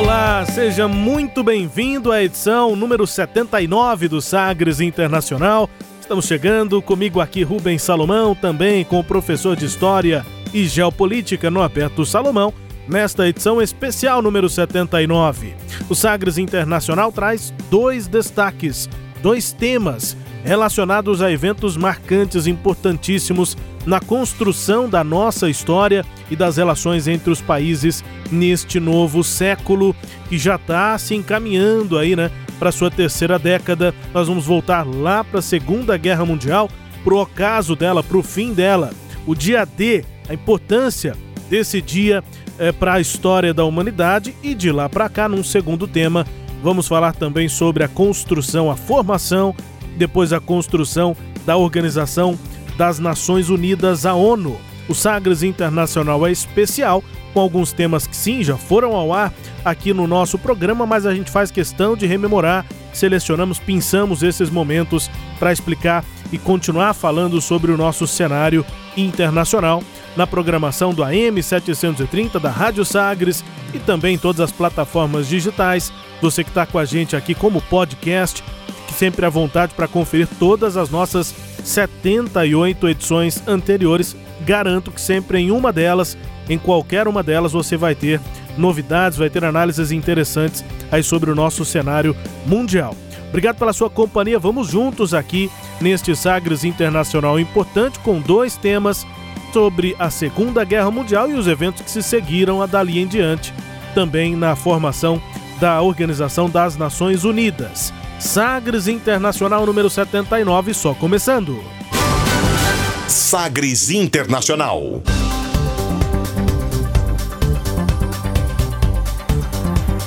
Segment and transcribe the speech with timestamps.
[0.00, 5.68] Olá, seja muito bem-vindo à edição número 79 do Sagres Internacional.
[6.00, 12.06] Estamos chegando comigo aqui Rubens Salomão, também com o professor de História e Geopolítica Norberto
[12.06, 12.50] Salomão,
[12.88, 15.54] nesta edição especial número 79.
[15.90, 18.88] O Sagres Internacional traz dois destaques,
[19.22, 23.54] dois temas relacionados a eventos marcantes importantíssimos
[23.86, 29.94] na construção da nossa história e das relações entre os países neste novo século
[30.28, 33.94] que já está se encaminhando aí, né, para sua terceira década.
[34.12, 36.68] Nós vamos voltar lá para a Segunda Guerra Mundial,
[37.02, 38.90] pro ocaso dela, pro fim dela,
[39.26, 41.16] o dia D, a importância
[41.48, 42.22] desse dia
[42.58, 46.26] é, para a história da humanidade e de lá para cá, num segundo tema,
[46.62, 49.54] vamos falar também sobre a construção, a formação,
[49.96, 52.38] depois a construção da Organização
[52.80, 54.58] das Nações Unidas, a ONU.
[54.88, 59.92] O Sagres Internacional é especial, com alguns temas que sim, já foram ao ar aqui
[59.92, 65.52] no nosso programa, mas a gente faz questão de rememorar, selecionamos, pensamos esses momentos para
[65.52, 68.64] explicar e continuar falando sobre o nosso cenário
[68.96, 69.82] internacional
[70.16, 73.44] na programação do AM 730 da Rádio Sagres
[73.74, 75.92] e também em todas as plataformas digitais.
[76.22, 78.42] Você que está com a gente aqui como podcast,
[78.96, 84.16] sempre à vontade para conferir todas as nossas 78 edições anteriores.
[84.44, 86.16] Garanto que sempre em uma delas,
[86.48, 88.20] em qualquer uma delas, você vai ter
[88.56, 92.16] novidades, vai ter análises interessantes aí sobre o nosso cenário
[92.46, 92.96] mundial.
[93.28, 94.38] Obrigado pela sua companhia.
[94.38, 99.06] Vamos juntos aqui neste Sagres Internacional importante com dois temas
[99.52, 103.54] sobre a Segunda Guerra Mundial e os eventos que se seguiram a dali em diante,
[103.94, 105.20] também na formação
[105.60, 107.92] da Organização das Nações Unidas.
[108.20, 111.58] Sagres Internacional número 79, só começando.
[113.08, 115.02] Sagres Internacional.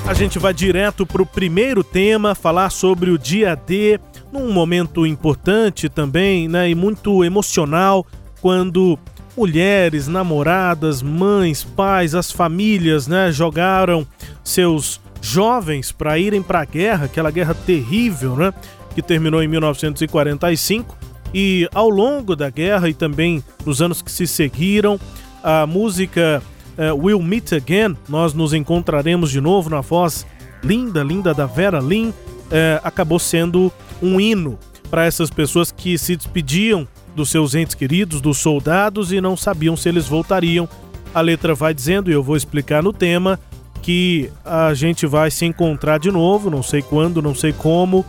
[0.06, 4.00] A gente vai direto para o primeiro tema, falar sobre o dia D,
[4.32, 8.06] num momento importante também, né, e muito emocional,
[8.40, 8.98] quando
[9.36, 14.06] mulheres, namoradas, mães, pais, as famílias, né, jogaram
[14.44, 18.54] seus jovens para irem para a guerra, aquela guerra terrível, né,
[18.94, 20.98] que terminou em 1945.
[21.34, 25.00] E ao longo da guerra e também nos anos que se seguiram,
[25.42, 26.44] a música
[26.78, 30.28] uh, We'll Meet Again, nós nos encontraremos de novo na voz
[30.62, 32.14] linda, linda da Vera Lynn, uh,
[32.84, 34.60] acabou sendo um hino
[34.92, 39.76] para essas pessoas que se despediam dos seus entes queridos, dos soldados e não sabiam
[39.76, 40.68] se eles voltariam.
[41.16, 43.40] A letra vai dizendo, e eu vou explicar no tema,
[43.84, 48.06] que a gente vai se encontrar de novo, não sei quando, não sei como,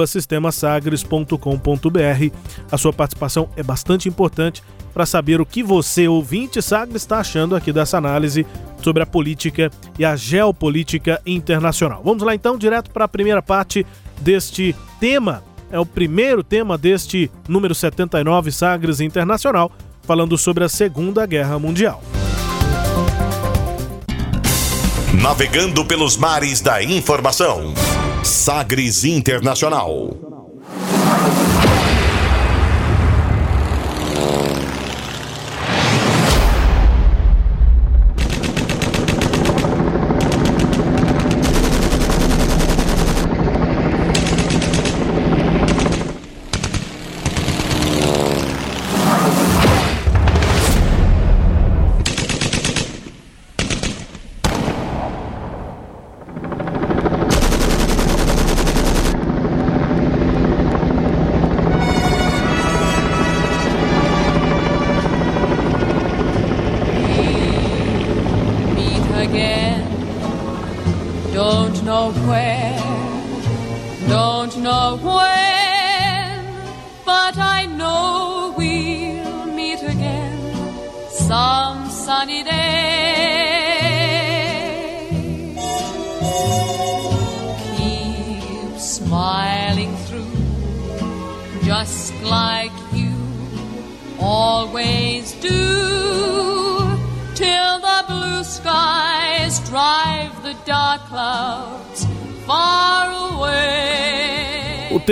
[0.06, 2.34] sistemasagres.com.br
[2.70, 4.62] A sua participação é bastante importante
[4.94, 8.46] para saber o que você, ouvinte Sagres, está achando aqui dessa análise
[8.82, 12.02] sobre a política e a geopolítica internacional.
[12.04, 13.86] Vamos lá então, direto para a primeira parte
[14.20, 15.42] deste tema.
[15.70, 19.70] É o primeiro tema deste número 79 Sagres Internacional.
[20.02, 22.02] falando sobre a Segunda Guerra Mundial.
[25.22, 27.74] Navegando pelos mares da informação.
[28.28, 30.14] Sagres Internacional.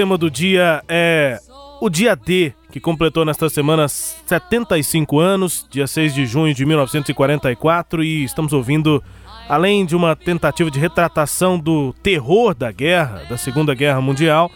[0.07, 1.41] Tema do dia é
[1.81, 8.05] o dia D, que completou nesta semana 75 anos, dia 6 de junho de 1944,
[8.05, 9.03] e estamos ouvindo,
[9.49, 14.49] além de uma tentativa de retratação do terror da guerra, da Segunda Guerra Mundial,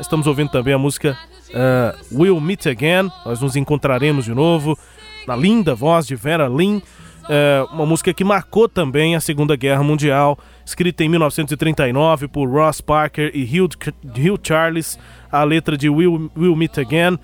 [0.00, 1.18] estamos ouvindo também a música
[1.50, 4.78] uh, We'll Meet Again, nós nos encontraremos de novo,
[5.28, 6.80] na linda voz de Vera Lynn,
[7.24, 12.80] uh, uma música que marcou também a Segunda Guerra Mundial escrita em 1939 por Ross
[12.80, 13.70] Parker e Hugh,
[14.04, 14.98] Hugh Charles,
[15.30, 17.18] a letra de Will, Will Meet Again uh,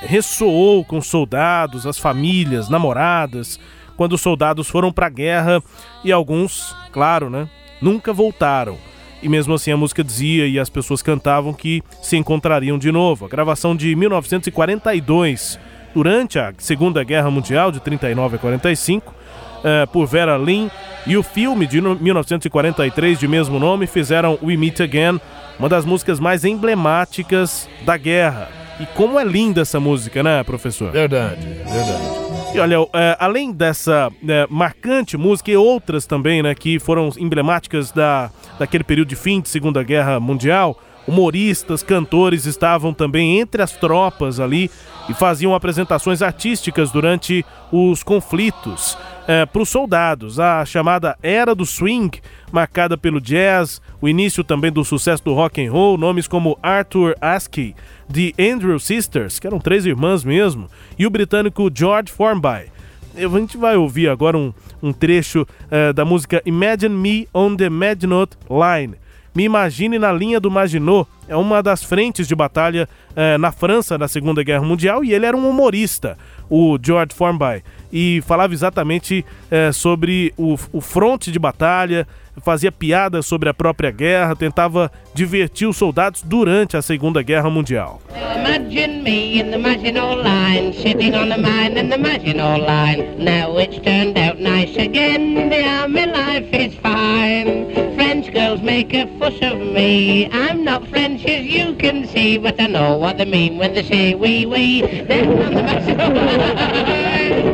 [0.00, 3.58] ressoou com soldados, as famílias, namoradas,
[3.96, 5.62] quando os soldados foram para a guerra
[6.04, 7.48] e alguns, claro, né,
[7.80, 8.76] nunca voltaram.
[9.22, 13.24] E mesmo assim a música dizia e as pessoas cantavam que se encontrariam de novo.
[13.24, 15.58] A gravação de 1942,
[15.94, 20.68] durante a Segunda Guerra Mundial, de 39 a 45, uh, por Vera Lynn
[21.06, 25.20] e o filme de 1943 de mesmo nome fizeram We Meet Again,
[25.58, 28.48] uma das músicas mais emblemáticas da guerra.
[28.80, 30.90] E como é linda essa música, né, professor?
[30.90, 32.24] Verdade, verdade.
[32.54, 37.90] E olha, é, além dessa é, marcante música e outras também, né, que foram emblemáticas
[37.90, 43.72] da, daquele período de fim de Segunda Guerra Mundial, humoristas, cantores estavam também entre as
[43.72, 44.70] tropas ali
[45.08, 48.96] e faziam apresentações artísticas durante os conflitos
[49.26, 50.40] é, para os soldados.
[50.40, 52.20] A chamada Era do Swing,
[52.50, 57.14] marcada pelo jazz, o início também do sucesso do rock and roll, nomes como Arthur
[57.20, 57.74] Askey,
[58.12, 60.68] The Andrew Sisters, que eram três irmãs mesmo,
[60.98, 62.72] e o britânico George Formby.
[63.16, 64.52] A gente vai ouvir agora um,
[64.82, 68.96] um trecho é, da música Imagine Me on the Maginot Line.
[69.34, 73.98] Me Imagine na linha do Maginot é uma das frentes de batalha é, na França
[73.98, 76.16] na Segunda Guerra Mundial e ele era um humorista,
[76.48, 77.64] o George Formby.
[77.92, 82.06] E falava exatamente é, sobre o, o fronte de batalha,
[82.42, 88.00] fazia piadas sobre a própria guerra, tentava divertir os soldados durante a Segunda Guerra Mundial.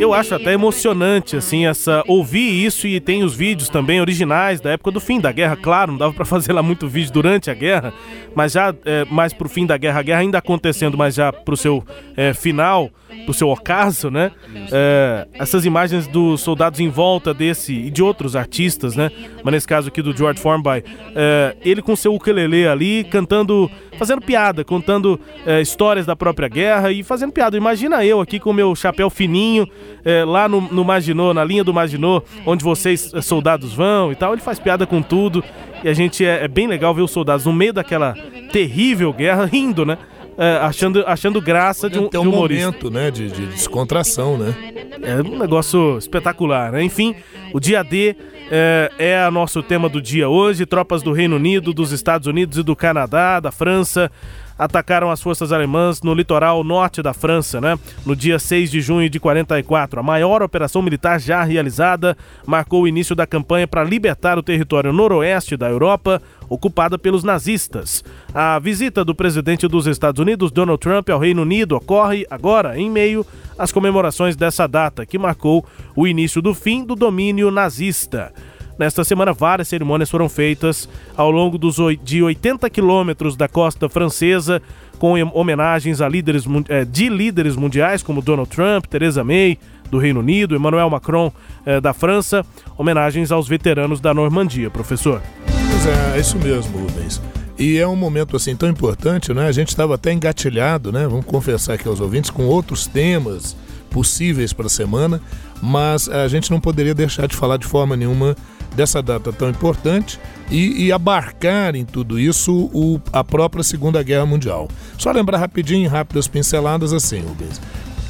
[0.00, 4.70] Eu acho até emocionante, assim, essa ouvir isso e tem os vídeos também originais da
[4.70, 7.54] época do fim da guerra, claro, não dava para fazer lá muito vídeo durante a
[7.54, 7.92] guerra,
[8.34, 11.56] mas já é, mais pro fim da guerra, a guerra ainda acontecendo, mas já pro
[11.56, 11.84] seu
[12.16, 12.90] é, final,
[13.24, 14.32] pro seu ocaso, né?
[14.72, 19.10] É, essas imagens dos soldados em volta desse e de outros artistas, né?
[19.42, 24.20] Mas nesse caso aqui do George Formby, é, ele com seu ukulele ali cantando, fazendo
[24.20, 27.56] piada, contando é, histórias da própria guerra e fazendo piada.
[27.56, 29.66] Imagina eu aqui com meu chapéu fininho,
[30.04, 34.14] é, lá no, no Maginot, na linha do Maginot, onde vocês é, soldados vão e
[34.14, 34.32] tal.
[34.32, 35.42] Ele faz piada com tudo
[35.82, 38.14] e a gente é, é bem legal ver os soldados no meio daquela
[38.52, 39.98] terrível guerra rindo, né?
[40.38, 44.54] É, achando, achando graça de um, um, de um momento, né, de, de, descontração, né?
[45.02, 46.82] É um negócio espetacular, né?
[46.82, 47.14] Enfim,
[47.54, 48.14] o dia D
[48.50, 50.66] é, é o nosso tema do dia hoje.
[50.66, 54.10] Tropas do Reino Unido, dos Estados Unidos e do Canadá, da França,
[54.58, 57.78] atacaram as forças alemãs no litoral norte da França, né?
[58.04, 60.00] No dia 6 de junho de 44.
[60.00, 64.92] A maior operação militar já realizada marcou o início da campanha para libertar o território
[64.92, 68.04] noroeste da Europa, ocupada pelos nazistas.
[68.32, 72.90] A visita do presidente dos Estados Unidos, Donald Trump, ao Reino Unido ocorre agora em
[72.90, 73.26] meio
[73.58, 78.32] às comemorações dessa data, que marcou o início do fim do domínio nazista.
[78.78, 84.60] Nesta semana, várias cerimônias foram feitas ao longo dos, de 80 quilômetros da costa francesa,
[84.98, 89.58] com homenagens a líderes, eh, de líderes mundiais como Donald Trump, Theresa May,
[89.90, 91.32] do Reino Unido, Emmanuel Macron,
[91.64, 92.44] eh, da França,
[92.76, 95.22] homenagens aos veteranos da Normandia, professor.
[95.46, 97.20] Pois é, é isso mesmo, Rubens.
[97.58, 99.46] E é um momento assim tão importante, né?
[99.46, 101.06] A gente estava até engatilhado, né?
[101.06, 103.56] Vamos confessar aqui aos ouvintes com outros temas
[103.90, 105.22] possíveis para a semana,
[105.62, 108.36] mas a gente não poderia deixar de falar de forma nenhuma
[108.74, 110.20] dessa data tão importante
[110.50, 114.68] e, e abarcar em tudo isso o, a própria Segunda Guerra Mundial.
[114.98, 117.60] Só lembrar rapidinho, rápidas pinceladas assim, Rubens.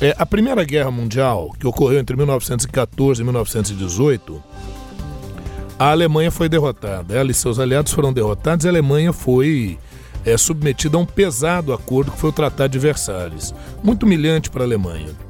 [0.01, 4.43] É, a Primeira Guerra Mundial, que ocorreu entre 1914 e 1918,
[5.79, 7.15] a Alemanha foi derrotada.
[7.15, 9.79] Ela e seus aliados foram derrotados e a Alemanha foi
[10.25, 13.55] é, submetida a um pesado acordo que foi o Tratado de Versalhes.
[13.83, 15.26] Muito humilhante para a Alemanha.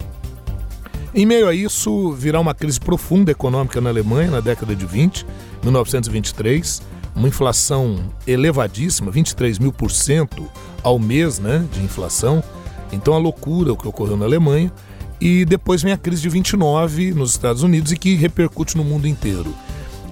[1.17, 5.25] Em meio a isso, virá uma crise profunda econômica na Alemanha na década de 20,
[5.63, 6.83] 1923,
[7.15, 10.47] uma inflação elevadíssima, 23 mil por cento
[10.83, 12.45] ao mês né, de inflação.
[12.93, 14.71] Então, a loucura o que ocorreu na Alemanha.
[15.19, 19.09] E depois vem a crise de 29 nos Estados Unidos e que repercute no mundo
[19.09, 19.55] inteiro.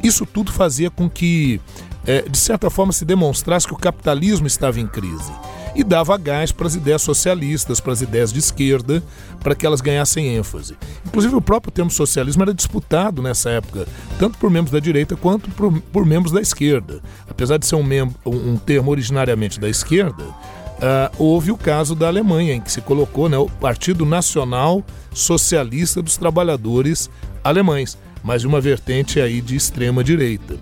[0.02, 1.60] Isso tudo fazia com que,
[2.06, 5.30] é, de certa forma, se demonstrasse que o capitalismo estava em crise
[5.74, 9.02] e dava gás para as ideias socialistas, para as ideias de esquerda,
[9.42, 10.76] para que elas ganhassem ênfase.
[11.04, 13.86] Inclusive, o próprio termo socialismo era disputado nessa época,
[14.18, 17.00] tanto por membros da direita quanto por, por membros da esquerda.
[17.28, 17.84] Apesar de ser um,
[18.24, 23.28] um termo originariamente da esquerda, uh, houve o caso da Alemanha, em que se colocou
[23.28, 27.10] né, o Partido Nacional Socialista dos Trabalhadores
[27.42, 30.56] Alemães, mas de uma vertente aí de extrema direita.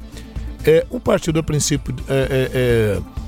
[0.64, 3.21] É, um partido, a princípio, é, é, é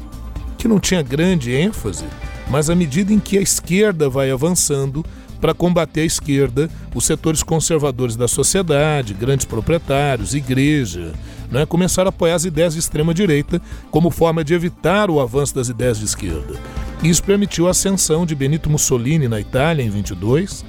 [0.65, 2.07] que não tinha grande ênfase,
[2.49, 5.05] mas à medida em que a esquerda vai avançando
[5.39, 11.13] para combater a esquerda, os setores conservadores da sociedade, grandes proprietários, igreja,
[11.51, 15.69] né, começaram a apoiar as ideias de extrema-direita como forma de evitar o avanço das
[15.69, 16.59] ideias de esquerda.
[17.03, 20.65] Isso permitiu a ascensão de Benito Mussolini na Itália em 22,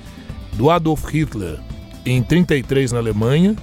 [0.51, 1.57] do Adolf Hitler
[2.05, 3.55] em 33 na Alemanha,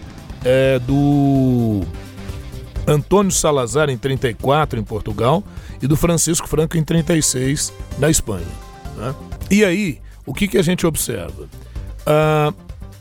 [0.42, 1.82] é, do
[2.86, 5.42] Antônio Salazar em 34 em Portugal
[5.80, 8.46] e do Francisco Franco em 36 na Espanha.
[8.96, 9.14] Né?
[9.50, 11.48] E aí, o que, que a gente observa?
[12.06, 12.52] A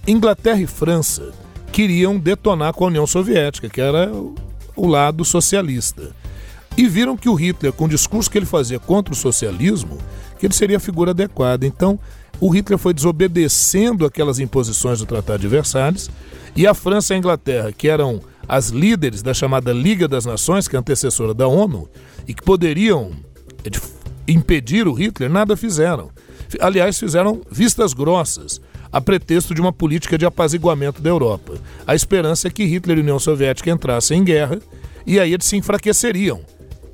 [0.08, 1.32] Inglaterra e França
[1.72, 4.12] queriam detonar com a União Soviética, que era
[4.76, 6.14] o lado socialista.
[6.78, 9.98] E viram que o Hitler, com o discurso que ele fazia contra o socialismo,
[10.40, 11.66] que ele seria a figura adequada.
[11.66, 12.00] Então,
[12.40, 16.10] o Hitler foi desobedecendo aquelas imposições do Tratado de Versalhes,
[16.56, 20.68] e a França e a Inglaterra, que eram as líderes da chamada Liga das Nações,
[20.68, 21.88] que é antecessora da ONU,
[22.28, 23.12] e que poderiam
[23.64, 23.70] é,
[24.28, 26.10] impedir o Hitler, nada fizeram.
[26.60, 28.60] Aliás, fizeram vistas grossas,
[28.92, 31.54] a pretexto de uma política de apaziguamento da Europa.
[31.88, 34.60] A esperança é que Hitler e a União Soviética entrassem em guerra
[35.06, 36.42] e aí eles se enfraqueceriam.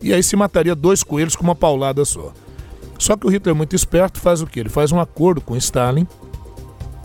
[0.02, 2.34] E aí se mataria dois coelhos com uma paulada só.
[3.00, 4.60] Só que o Hitler, muito esperto, faz o quê?
[4.60, 6.08] Ele faz um acordo com Stalin,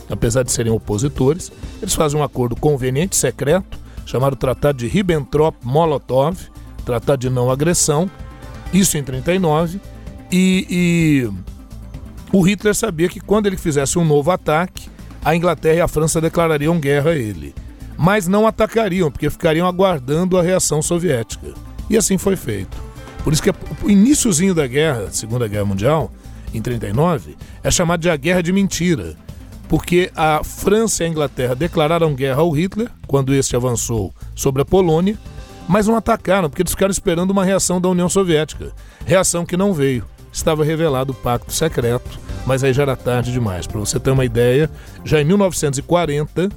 [0.09, 6.37] apesar de serem opositores, eles fazem um acordo conveniente, secreto, chamado Tratado de Ribbentrop-Molotov,
[6.85, 8.11] Tratado de Não Agressão,
[8.73, 9.81] isso em 39,
[10.31, 11.31] e, e
[12.33, 14.89] o Hitler sabia que quando ele fizesse um novo ataque,
[15.25, 17.55] a Inglaterra e a França declarariam guerra a ele.
[17.97, 21.53] Mas não atacariam, porque ficariam aguardando a reação soviética.
[21.89, 22.77] E assim foi feito.
[23.23, 26.13] Por isso que o iníciozinho da guerra, Segunda Guerra Mundial,
[26.53, 29.17] em 39, é chamado de a Guerra de Mentira,
[29.69, 34.65] porque a França e a Inglaterra declararam guerra ao Hitler quando este avançou sobre a
[34.65, 35.17] Polônia,
[35.69, 38.73] mas não atacaram porque eles ficaram esperando uma reação da União Soviética.
[39.07, 40.05] Reação que não veio.
[40.33, 43.67] Estava revelado o pacto secreto, mas aí já era tarde demais.
[43.67, 44.71] Para você ter uma ideia,
[45.05, 46.49] já em 1940,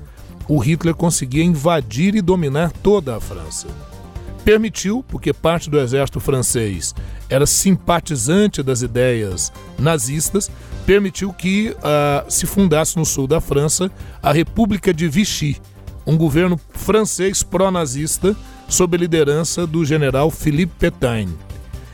[0.48, 3.68] o Hitler conseguia invadir e dominar toda a França.
[4.46, 6.94] Permitiu, porque parte do exército francês
[7.28, 10.52] era simpatizante das ideias nazistas,
[10.86, 15.60] permitiu que uh, se fundasse no sul da França a República de Vichy,
[16.06, 18.36] um governo francês pró-nazista
[18.70, 21.30] sob a liderança do general Philippe Pétain.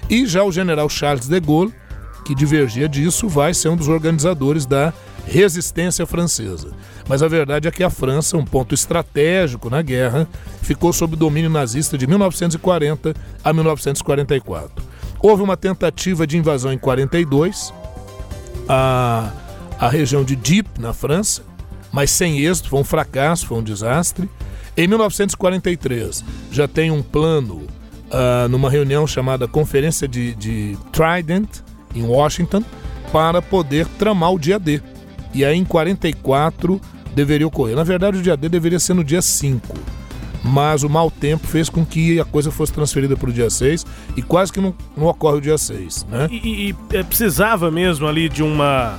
[0.10, 1.74] E já o general Charles de Gaulle,
[2.26, 4.94] que divergia disso, vai ser um dos organizadores da
[5.26, 6.72] resistência francesa.
[7.08, 10.28] Mas a verdade é que a França, um ponto estratégico na guerra,
[10.62, 13.14] ficou sob domínio nazista de 1940
[13.44, 14.84] a 1944.
[15.20, 17.74] Houve uma tentativa de invasão em 42,
[18.68, 19.32] a,
[19.80, 21.44] a região de Dieppe, na França,
[21.92, 24.30] mas sem êxito, foi um fracasso, foi um desastre.
[24.76, 27.68] Em 1943, já tem um plano
[28.12, 31.50] uh, numa reunião chamada Conferência de, de Trident,
[31.94, 32.64] em Washington,
[33.12, 34.82] para poder tramar o dia D.
[35.34, 36.80] E aí, em 44,
[37.16, 37.76] deveria ocorrer.
[37.76, 40.02] Na verdade, o dia D deveria ser no dia 5
[40.44, 43.86] mas o mau tempo fez com que a coisa fosse transferida para o dia 6
[44.18, 46.28] e quase que não, não ocorre o dia 6, né?
[46.32, 48.98] E, e, e é, precisava mesmo ali de uma,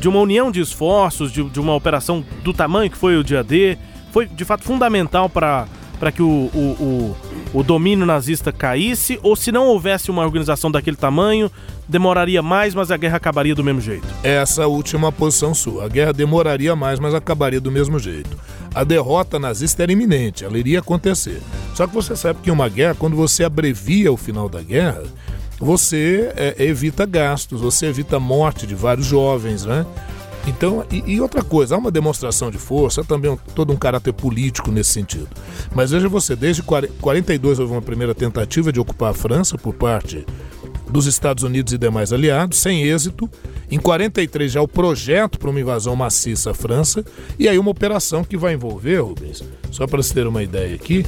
[0.00, 3.44] de uma união de esforços, de, de uma operação do tamanho que foi o dia
[3.44, 3.78] D,
[4.10, 5.66] foi de fato fundamental para
[6.12, 7.16] que o, o, o,
[7.52, 11.50] o, domínio nazista caísse, ou se não houvesse uma organização daquele tamanho,
[11.88, 14.06] demoraria mais, mas a guerra acabaria do mesmo jeito?
[14.22, 15.84] Essa última posição sua.
[15.84, 18.36] A guerra demoraria mais, mas acabaria do mesmo jeito
[18.76, 21.40] a derrota nazista era iminente, ela iria acontecer.
[21.74, 25.02] Só que você sabe que em uma guerra, quando você abrevia o final da guerra,
[25.58, 29.86] você é, evita gastos, você evita a morte de vários jovens, né?
[30.46, 34.12] Então, e, e, outra coisa, há uma demonstração de força, também um, todo um caráter
[34.12, 35.28] político nesse sentido.
[35.74, 40.24] Mas veja você, desde 42 houve uma primeira tentativa de ocupar a França por parte
[40.88, 43.28] dos Estados Unidos e demais aliados, sem êxito.
[43.68, 47.04] Em 43 já o projeto para uma invasão maciça à França
[47.36, 51.04] e aí uma operação que vai envolver, Rubens, só para você ter uma ideia aqui,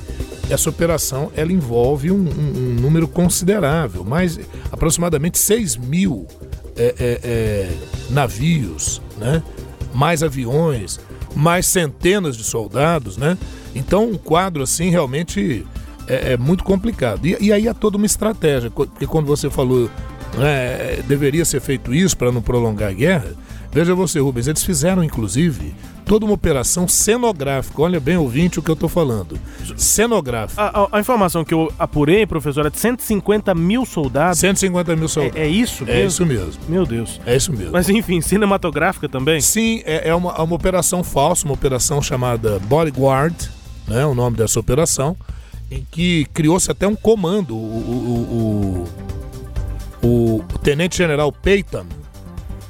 [0.51, 4.41] essa operação ela envolve um, um, um número considerável, mais
[4.73, 6.27] aproximadamente 6 mil
[6.77, 7.71] é, é, é,
[8.11, 9.43] navios, né?
[9.95, 11.01] mais aviões,
[11.35, 13.37] mais centenas de soldados, né?
[13.75, 15.67] Então um quadro assim realmente
[16.07, 17.27] é, é muito complicado.
[17.27, 19.91] E, e, aí há toda uma estratégia, porque quando você falou
[20.37, 23.33] né, deveria ser feito isso para não prolongar a guerra,
[23.71, 27.83] veja você, Rubens, eles fizeram inclusive toda uma operação cenográfica.
[27.83, 29.39] Olha bem, ouvinte, o que eu estou falando.
[29.77, 30.63] Cenográfica.
[30.63, 34.39] A, a, a, informação que eu apurei, professor, é de 150 mil soldados.
[34.39, 35.39] 150 mil soldados.
[35.39, 36.01] É, é isso mesmo?
[36.01, 36.63] É isso mesmo.
[36.67, 37.21] Meu Deus.
[37.27, 37.73] É isso mesmo.
[37.73, 39.41] Mas enfim, cinematográfica também?
[39.41, 43.37] Sim, é, é uma, é uma operação falsa, uma operação chamada Bodyguard,
[43.87, 45.15] né, o nome dessa operação
[45.71, 47.55] em que criou-se até um comando.
[47.55, 48.87] O,
[50.03, 51.85] o, o, o tenente-general Peyton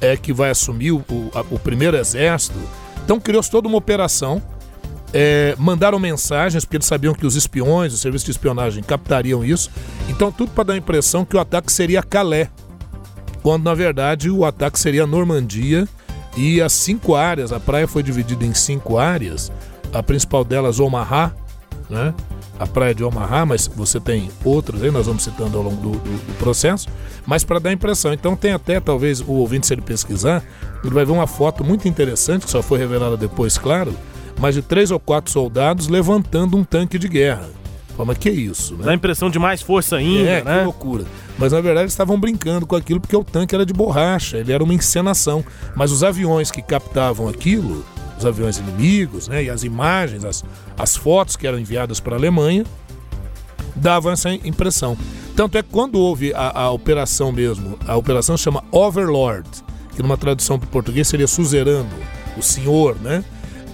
[0.01, 1.03] é que vai assumir o,
[1.51, 2.57] o primeiro exército.
[3.03, 4.41] Então criou-se toda uma operação.
[5.11, 9.71] É, mandaram mensagens, porque eles sabiam que os espiões, o serviço de espionagem, captariam isso.
[10.07, 12.47] Então, tudo para dar a impressão que o ataque seria Calais,
[13.41, 15.87] quando na verdade o ataque seria Normandia
[16.37, 17.51] e as cinco áreas.
[17.51, 19.51] A praia foi dividida em cinco áreas,
[19.91, 21.33] a principal delas, Omaha,
[21.89, 22.13] né?
[22.59, 25.91] A praia de Omaha, mas você tem outras aí, nós vamos citando ao longo do,
[25.91, 26.89] do, do processo,
[27.25, 28.11] mas para dar impressão.
[28.11, 30.43] Então tem até, talvez, o ouvinte, se ele pesquisar,
[30.83, 33.95] ele vai ver uma foto muito interessante, que só foi revelada depois, claro,
[34.37, 37.47] mas de três ou quatro soldados levantando um tanque de guerra.
[38.05, 38.85] Mas que é isso, né?
[38.85, 40.59] Dá a impressão de mais força ainda, é, né?
[40.59, 41.03] que loucura.
[41.37, 44.53] Mas na verdade eles estavam brincando com aquilo porque o tanque era de borracha, ele
[44.53, 45.43] era uma encenação.
[45.75, 47.83] Mas os aviões que captavam aquilo
[48.19, 50.43] os aviões inimigos, né, e as imagens, as,
[50.77, 52.65] as fotos que eram enviadas para a Alemanha,
[53.75, 54.97] davam essa impressão.
[55.35, 59.49] Tanto é que quando houve a, a operação mesmo, a operação chama Overlord,
[59.95, 61.89] que numa tradução para o português seria suzerano,
[62.37, 63.23] o senhor, né?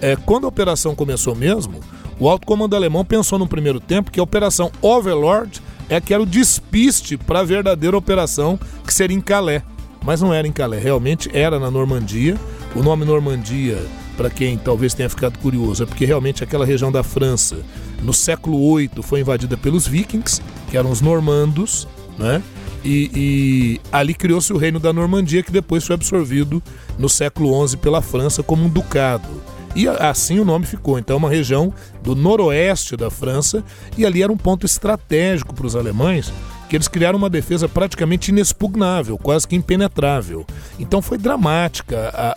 [0.00, 1.80] É, quando a operação começou mesmo,
[2.18, 6.22] o alto comando alemão pensou no primeiro tempo que a operação Overlord é que era
[6.22, 9.62] o despiste para a verdadeira operação que seria em Calais.
[10.04, 12.36] Mas não era em Calais, realmente era na Normandia.
[12.74, 13.78] O nome Normandia
[14.16, 17.58] para quem talvez tenha ficado curioso, é porque realmente aquela região da França,
[18.02, 21.86] no século VIII, foi invadida pelos vikings, que eram os normandos,
[22.18, 22.42] né?
[22.84, 26.62] E, e ali criou-se o reino da Normandia, que depois foi absorvido
[26.98, 29.28] no século XI pela França como um ducado.
[29.74, 30.98] E assim o nome ficou.
[30.98, 33.62] Então, é uma região do noroeste da França,
[33.98, 36.32] e ali era um ponto estratégico para os alemães,
[36.68, 40.46] que eles criaram uma defesa praticamente inexpugnável, quase que impenetrável.
[40.78, 42.34] Então foi dramática a,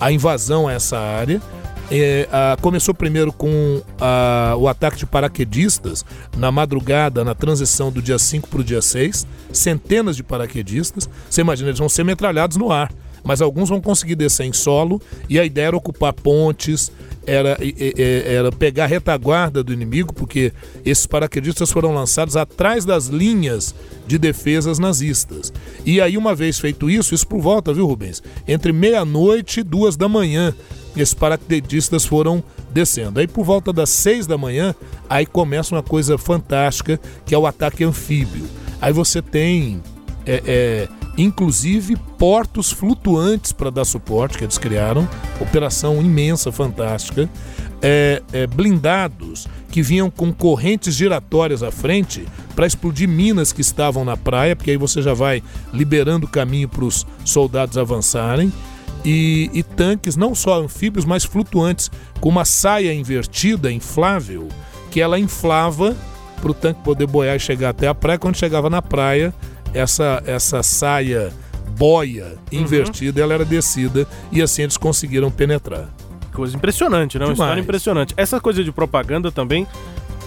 [0.00, 1.40] a, a invasão a essa área.
[1.92, 6.04] É, a, começou primeiro com a, o ataque de paraquedistas
[6.36, 9.26] na madrugada, na transição do dia 5 para o dia 6.
[9.52, 11.08] Centenas de paraquedistas.
[11.28, 12.90] Você imagina, eles vão ser metralhados no ar
[13.24, 16.90] mas alguns vão conseguir descer em solo e a ideia era ocupar pontes,
[17.26, 17.58] era,
[18.26, 20.52] era pegar a retaguarda do inimigo, porque
[20.84, 23.74] esses paraquedistas foram lançados atrás das linhas
[24.06, 25.52] de defesas nazistas.
[25.84, 28.22] E aí, uma vez feito isso, isso por volta, viu, Rubens?
[28.48, 30.54] Entre meia-noite e duas da manhã,
[30.96, 33.20] esses paraquedistas foram descendo.
[33.20, 34.74] Aí, por volta das seis da manhã,
[35.08, 38.44] aí começa uma coisa fantástica, que é o ataque anfíbio.
[38.80, 39.82] Aí você tem
[40.26, 40.88] é, é,
[41.22, 45.08] inclusive portos flutuantes para dar suporte que eles criaram,
[45.40, 47.28] operação imensa, fantástica,
[47.82, 54.04] é, é, blindados que vinham com correntes giratórias à frente para explodir minas que estavam
[54.04, 58.52] na praia, porque aí você já vai liberando caminho para os soldados avançarem.
[59.02, 64.46] E, e, tanques não só anfíbios, mas flutuantes, com uma saia invertida, inflável,
[64.90, 65.96] que ela inflava
[66.40, 68.18] para o tanque poder boiar e chegar até a praia.
[68.18, 69.32] Quando chegava na praia,
[69.74, 71.32] essa, essa saia
[71.76, 73.24] boia invertida, uhum.
[73.24, 75.88] ela era descida e assim eles conseguiram penetrar.
[76.32, 77.24] Coisa impressionante, né?
[77.24, 77.48] Uma Demais.
[77.48, 78.14] história impressionante.
[78.16, 79.66] Essa coisa de propaganda também,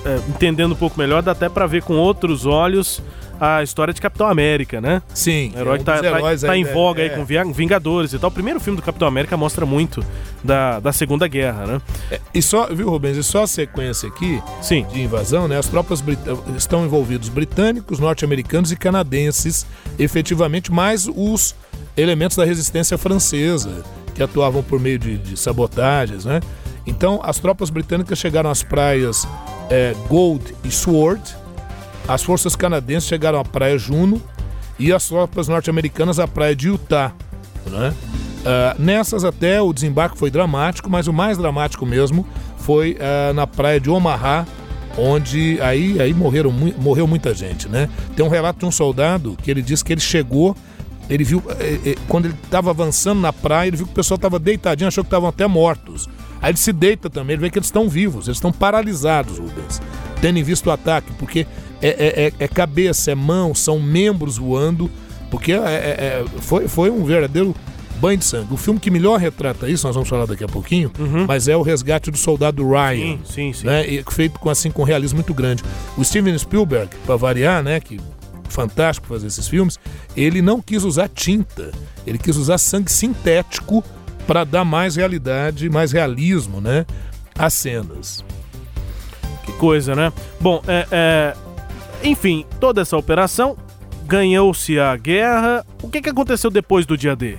[0.06, 3.02] é, entendendo um pouco melhor, dá até para ver com outros olhos
[3.46, 5.02] a história de Capitão América, né?
[5.14, 5.52] Sim.
[5.54, 8.30] O herói é um tá, tá, tá, em voga é, aí com Vingadores e tal.
[8.30, 10.02] O primeiro filme do Capitão América mostra muito
[10.42, 11.82] da, da Segunda Guerra, né?
[12.10, 14.86] É, e só, viu, Rubens, e só a sequência aqui Sim.
[14.86, 15.58] de invasão, né?
[15.58, 16.02] As tropas
[16.56, 19.66] estão envolvidos britânicos, norte-americanos e canadenses,
[20.00, 21.54] efetivamente, mais os
[21.98, 23.84] elementos da resistência francesa,
[24.16, 26.40] que atuavam por meio de, de sabotagens, né?
[26.88, 29.28] Então, as tropas britânicas chegaram às praias
[29.70, 31.43] é, Gold e Sword,
[32.08, 34.22] as forças canadenses chegaram à praia Juno
[34.78, 37.14] e as tropas norte-americanas à praia de Utah.
[37.66, 37.94] Né?
[38.44, 43.48] Uh, nessas até o desembarque foi dramático, mas o mais dramático mesmo foi uh, na
[43.48, 44.46] praia de Omaha,
[44.98, 47.90] onde aí, aí morreram, morreu muita gente, né?
[48.16, 50.56] Tem um relato de um soldado que ele disse que ele chegou,
[51.10, 54.16] ele viu, eh, eh, quando ele estava avançando na praia, ele viu que o pessoal
[54.16, 56.08] estava deitadinho, achou que estavam até mortos.
[56.42, 59.82] Aí ele se deita também, ele vê que eles estão vivos, eles estão paralisados, Rubens,
[60.22, 61.48] tendo visto o ataque, porque
[61.84, 64.90] é, é, é, é cabeça, é mão, são membros voando,
[65.30, 67.54] porque é, é, foi, foi um verdadeiro
[68.00, 68.54] banho de sangue.
[68.54, 71.26] O filme que melhor retrata isso, nós vamos falar daqui a pouquinho, uhum.
[71.28, 73.18] mas é o Resgate do Soldado Ryan.
[73.18, 73.68] Sim, sim, sim.
[73.68, 75.64] Né, feito com, assim, com um realismo muito grande.
[75.98, 78.00] O Steven Spielberg, para variar, né, que
[78.50, 79.80] fantástico fazer esses filmes,
[80.16, 81.72] ele não quis usar tinta,
[82.06, 83.84] ele quis usar sangue sintético
[84.26, 86.86] para dar mais realidade, mais realismo, né,
[87.38, 88.24] às cenas.
[89.46, 90.14] Que coisa, né?
[90.40, 91.34] Bom, é, é,
[92.04, 93.58] enfim, toda essa operação
[94.06, 95.66] ganhou-se a guerra.
[95.82, 97.38] O que, que aconteceu depois do dia D?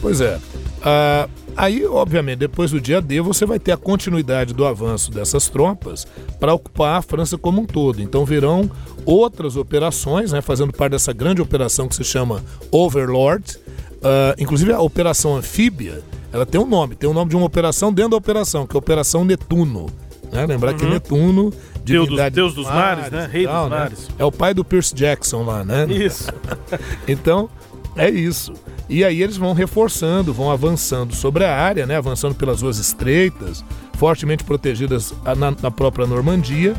[0.00, 0.36] Pois é.
[0.36, 5.48] Uh, aí, obviamente, depois do dia D, você vai ter a continuidade do avanço dessas
[5.48, 6.06] tropas
[6.38, 8.00] para ocupar a França como um todo.
[8.00, 8.70] Então virão
[9.04, 13.58] outras operações, né, fazendo parte dessa grande operação que se chama Overlord.
[13.96, 17.46] Uh, inclusive a operação anfíbia, ela tem um nome, tem o um nome de uma
[17.46, 19.86] operação dentro da operação, que é a Operação Netuno.
[20.32, 20.46] Né?
[20.46, 20.78] Lembrar uhum.
[20.78, 21.52] que Netuno
[21.84, 23.28] Deus dos, Deus dos mares, mares, né?
[23.32, 23.78] Rei tal, dos né?
[23.78, 24.08] mares.
[24.18, 25.86] É o pai do Pierce Jackson lá, né?
[25.88, 26.28] Isso.
[27.08, 27.48] então,
[27.96, 28.52] é isso.
[28.88, 31.96] E aí eles vão reforçando, vão avançando sobre a área, né?
[31.96, 33.64] Avançando pelas ruas estreitas,
[33.94, 36.74] fortemente protegidas na, na própria Normandia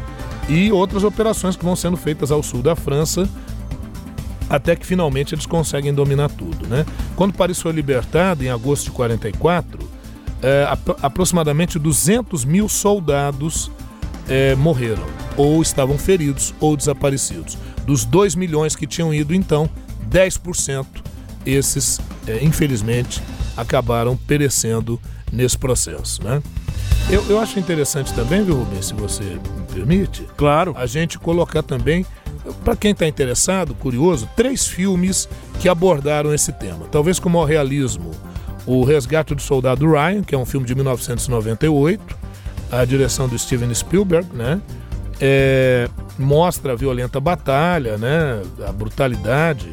[0.47, 3.27] e outras operações que vão sendo feitas ao sul da França
[4.49, 6.85] até que finalmente eles conseguem dominar tudo, né?
[7.15, 9.79] Quando Paris foi libertado em agosto de 44,
[10.41, 10.67] é,
[11.01, 13.71] aproximadamente 200 mil soldados
[14.27, 17.57] é, morreram, ou estavam feridos, ou desaparecidos.
[17.85, 19.69] Dos 2 milhões que tinham ido, então,
[20.09, 20.85] 10%
[21.45, 23.21] esses, é, infelizmente,
[23.57, 24.99] acabaram perecendo
[25.31, 26.23] nesse processo.
[26.23, 26.41] Né?
[27.09, 30.73] Eu, eu acho interessante também, viu, Rubens, se você me permite, claro.
[30.77, 32.05] a gente colocar também,
[32.63, 35.27] para quem está interessado, curioso, três filmes
[35.59, 36.85] que abordaram esse tema.
[36.91, 38.11] Talvez com o maior realismo,
[38.65, 42.17] O Resgate do Soldado Ryan, que é um filme de 1998,
[42.71, 44.61] a direção do Steven Spielberg, né?
[45.19, 48.41] É, mostra a violenta batalha, né?
[48.67, 49.71] A brutalidade.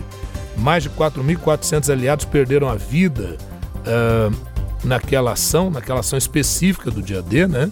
[0.56, 3.36] Mais de 4.400 aliados perderam a vida
[3.86, 4.34] uh,
[4.82, 7.70] naquela ação, naquela ação específica do dia D, né?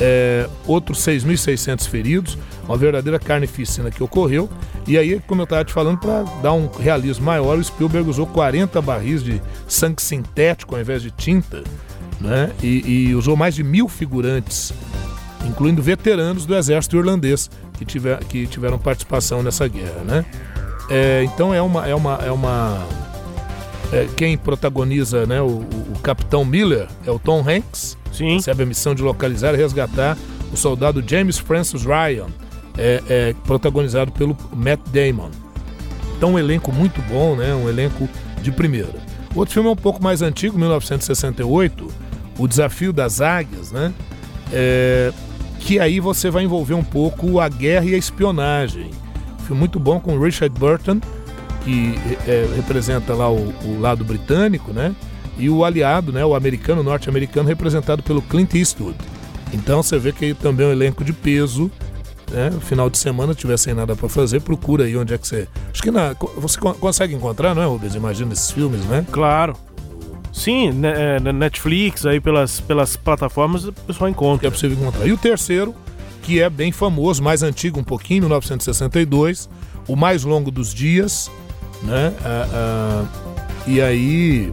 [0.00, 4.48] É, outros 6.600 feridos, uma verdadeira carnificina que ocorreu.
[4.86, 8.26] E aí, como eu estava te falando, para dar um realismo maior, o Spielberg usou
[8.26, 11.62] 40 barris de sangue sintético ao invés de tinta
[12.20, 12.50] né?
[12.62, 14.72] E, e, usou mais de mil figurantes,
[15.46, 20.02] incluindo veteranos do exército irlandês que, tiver, que tiveram participação nessa guerra.
[20.04, 20.24] Né?
[20.90, 21.86] É, então é uma.
[21.86, 22.86] É uma, é uma
[23.92, 27.96] é, quem protagoniza né, o, o, capitão Miller é o Tom Hanks.
[28.12, 28.34] Sim.
[28.34, 30.16] Recebe a missão de localizar e resgatar
[30.52, 32.26] o soldado James Francis Ryan,
[32.76, 35.30] é, é, protagonizado pelo Matt Damon.
[36.16, 37.54] Então um elenco muito bom, né?
[37.54, 38.08] Um elenco
[38.42, 38.94] de primeira.
[39.34, 41.88] Outro filme é um pouco mais antigo, 1968,
[42.38, 43.92] o Desafio das Águias, né?
[44.52, 45.12] É,
[45.60, 48.90] que aí você vai envolver um pouco a guerra e a espionagem.
[49.46, 51.00] Filme muito bom com Richard Burton,
[51.64, 51.94] que
[52.26, 54.94] é, representa lá o, o, lado britânico, né?
[55.38, 56.24] E o aliado, né?
[56.24, 58.96] O americano, norte-americano, representado pelo Clint Eastwood.
[59.52, 61.70] Então você vê que aí também é um elenco de peso
[62.30, 65.48] né, final de semana, tiver sem nada para fazer, procura aí onde é que você.
[65.72, 67.94] Acho que na, você consegue encontrar, não é, Rubens?
[67.94, 69.04] Imagina esses filmes, né?
[69.10, 69.56] Claro.
[70.32, 74.46] Sim, né, na Netflix, aí pelas, pelas plataformas, o pessoal encontra.
[74.46, 75.06] É possível encontrar.
[75.06, 75.74] E o terceiro,
[76.22, 79.48] que é bem famoso, mais antigo um pouquinho, 1962,
[79.88, 81.30] O Mais Longo dos Dias,
[81.82, 82.14] né?
[82.24, 83.06] Ah, ah,
[83.66, 84.52] e aí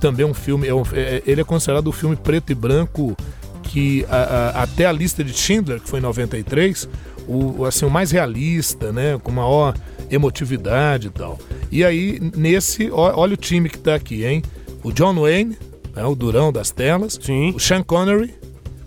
[0.00, 3.16] também um filme, é um, é, ele é considerado o filme preto e branco
[3.62, 6.88] que a, a, até a lista de Schindler, que foi em 93,
[7.26, 9.18] o, assim, o mais realista, né?
[9.22, 9.74] Com maior
[10.10, 11.38] emotividade e tal.
[11.72, 14.42] E aí, nesse, olha o time que tá aqui, hein?
[14.82, 15.56] O John Wayne,
[15.96, 17.18] né, o durão das telas.
[17.20, 17.52] Sim.
[17.54, 18.34] O Sean Connery.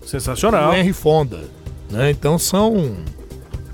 [0.06, 0.71] Sensacional.
[0.71, 1.41] O Henry Fonda.
[1.89, 2.12] Né?
[2.12, 2.95] Então são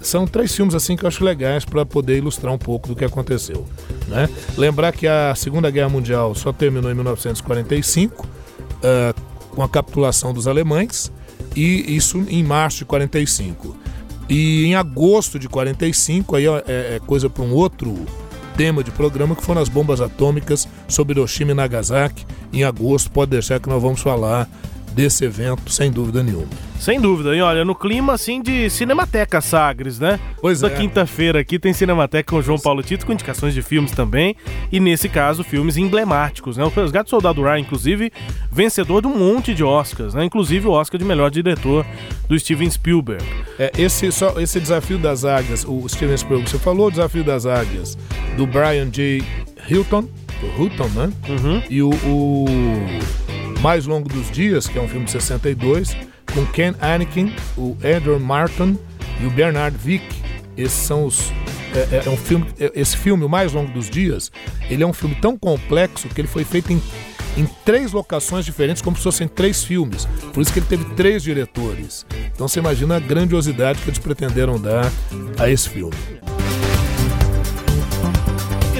[0.04, 3.06] são três filmes assim que eu acho legais para poder ilustrar um pouco do que
[3.06, 3.66] aconteceu.
[4.08, 4.30] Né?
[4.58, 8.28] Lembrar que a Segunda Guerra Mundial só terminou em 1945.
[8.84, 11.12] Uh, com a capitulação dos alemães,
[11.56, 13.78] e isso em março de 45.
[14.30, 17.94] E em agosto de 45, aí é, é coisa para um outro
[18.58, 22.26] tema de programa, que foram as bombas atômicas sobre Hiroshima e Nagasaki.
[22.52, 24.50] Em agosto, pode deixar que nós vamos falar
[24.93, 26.47] desse evento, sem dúvida nenhuma.
[26.79, 27.36] Sem dúvida.
[27.36, 30.19] E olha, no clima assim de Cinemateca Sagres, né?
[30.41, 30.77] Pois Toda é.
[30.77, 34.36] quinta-feira aqui tem Cinemateca com o João Paulo Tito, com indicações de filmes também.
[34.71, 36.63] E nesse caso, filmes emblemáticos, né?
[36.63, 38.12] O Resgate Soldado Ryan, inclusive,
[38.51, 40.25] vencedor de um monte de Oscars, né?
[40.25, 41.86] Inclusive o Oscar de melhor diretor
[42.27, 43.23] do Steven Spielberg.
[43.58, 47.45] É, esse, só, esse desafio das águias, o Steven Spielberg, você falou o desafio das
[47.45, 47.97] águias
[48.36, 49.23] do Brian J.
[49.69, 50.08] Hilton,
[50.58, 51.13] Hilton, né?
[51.29, 51.62] Uhum.
[51.69, 52.45] E o, o
[53.63, 55.95] mais Longo dos Dias, que é um filme de 62,
[56.34, 58.78] com Ken Anakin, o Edward Martin
[59.21, 60.04] e o Bernard Vick.
[60.58, 61.32] Esses são os.
[61.73, 64.30] É, é, é um filme, é, esse filme, O Mais Longo dos Dias,
[64.69, 66.82] ele é um filme tão complexo que ele foi feito em,
[67.38, 70.06] em três locações diferentes, como se fossem três filmes.
[70.34, 72.06] Por isso que ele teve três diretores.
[72.36, 74.91] Então você imagina a grandiosidade que eles pretenderam dar
[75.39, 75.95] a esse filme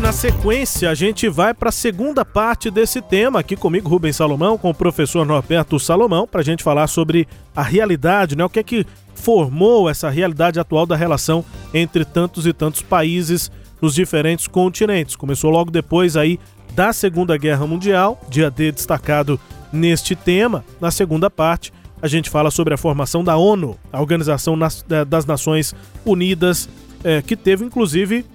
[0.04, 4.58] na sequência a gente vai para a segunda parte desse tema aqui comigo, Rubens Salomão,
[4.58, 8.44] com o professor Norberto Salomão, para a gente falar sobre a realidade, né?
[8.44, 8.86] O que é que
[9.16, 13.50] formou essa realidade atual da relação entre tantos e tantos países
[13.82, 15.16] nos diferentes continentes.
[15.16, 16.38] Começou logo depois aí
[16.76, 19.40] da Segunda Guerra Mundial, dia D destacado
[19.72, 20.66] neste tema.
[20.82, 24.60] Na segunda parte, a gente fala sobre a formação da ONU, a Organização
[25.08, 25.74] das Nações
[26.06, 26.68] Unidas,
[27.06, 28.26] é, que teve inclusive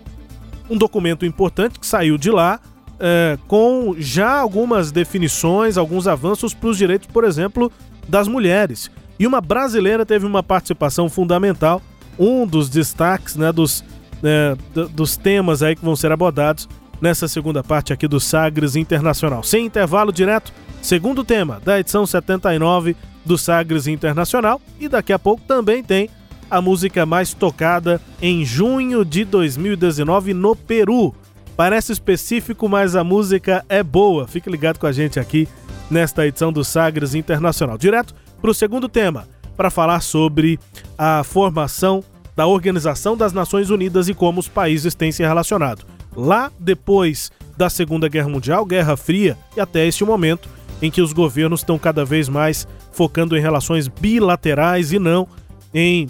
[0.70, 2.61] um documento importante que saiu de lá
[3.00, 7.70] é, com já algumas definições, alguns avanços para os direitos, por exemplo,
[8.09, 8.90] das mulheres.
[9.18, 11.83] E uma brasileira teve uma participação fundamental,
[12.18, 13.85] um dos destaques né, dos,
[14.22, 14.57] é,
[14.90, 16.68] dos temas aí que vão ser abordados
[17.00, 19.42] nessa segunda parte aqui do Sagres Internacional.
[19.42, 20.52] Sem intervalo direto,
[20.83, 24.61] segundo tema da edição 79 do Sagres Internacional.
[24.81, 26.11] E daqui a pouco também tem
[26.50, 31.14] a música mais tocada em junho de 2019 no Peru.
[31.56, 34.28] Parece específico, mas a música é boa.
[34.28, 35.48] Fique ligado com a gente aqui
[35.90, 37.76] nesta edição do Sagres Internacional.
[37.76, 40.58] Direto para o segundo tema, para falar sobre
[40.96, 42.02] a formação
[42.37, 45.84] da Organização das Nações Unidas e como os países têm se relacionado.
[46.14, 50.48] Lá depois da Segunda Guerra Mundial, Guerra Fria e até este momento
[50.80, 55.26] em que os governos estão cada vez mais focando em relações bilaterais e não
[55.74, 56.08] em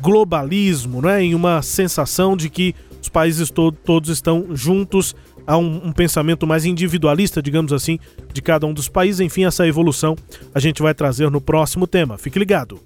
[0.00, 1.22] globalismo, né?
[1.22, 5.14] em uma sensação de que os países to todos estão juntos
[5.46, 8.00] a um, um, pensamento mais individualista, digamos assim,
[8.32, 9.20] de cada um dos países.
[9.20, 10.16] Enfim, essa evolução
[10.52, 12.18] a gente vai trazer no próximo tema.
[12.18, 12.80] Fique ligado.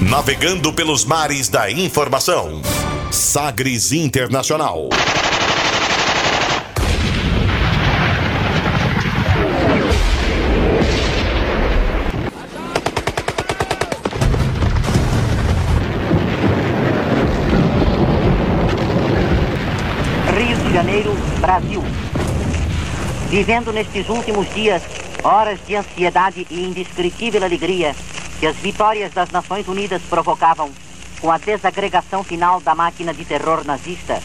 [0.00, 2.62] Navegando pelos mares da informação.
[3.10, 4.88] Sagres Internacional.
[20.76, 21.16] Janeiro,
[21.56, 21.82] Brasil.
[23.30, 24.82] Vivendo nestes últimos dias
[25.24, 27.96] horas de ansiedade e indescritível alegria
[28.38, 30.70] que as vitórias das Nações Unidas provocavam
[31.18, 34.22] com a desagregação final da máquina de terror nazista,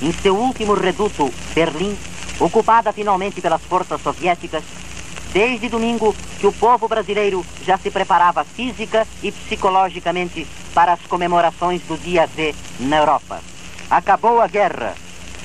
[0.00, 1.98] em seu último reduto, Berlim,
[2.38, 4.62] ocupada finalmente pelas forças soviéticas,
[5.32, 11.82] desde domingo que o povo brasileiro já se preparava física e psicologicamente para as comemorações
[11.82, 13.40] do dia Z na Europa.
[13.90, 14.94] Acabou a guerra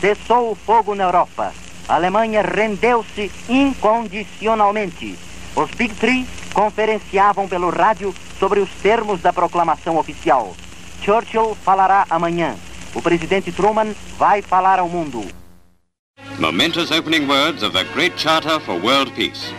[0.03, 1.53] Cessou o fogo na Europa.
[1.87, 5.17] A Alemanha rendeu-se incondicionalmente.
[5.55, 10.53] Os Big Three conferenciavam pelo rádio sobre os termos da proclamação oficial.
[11.05, 12.53] Churchill falará amanhã.
[12.93, 15.23] O presidente Truman vai falar ao mundo.
[16.37, 19.53] Momentous opening words of the Great Charter for World Peace.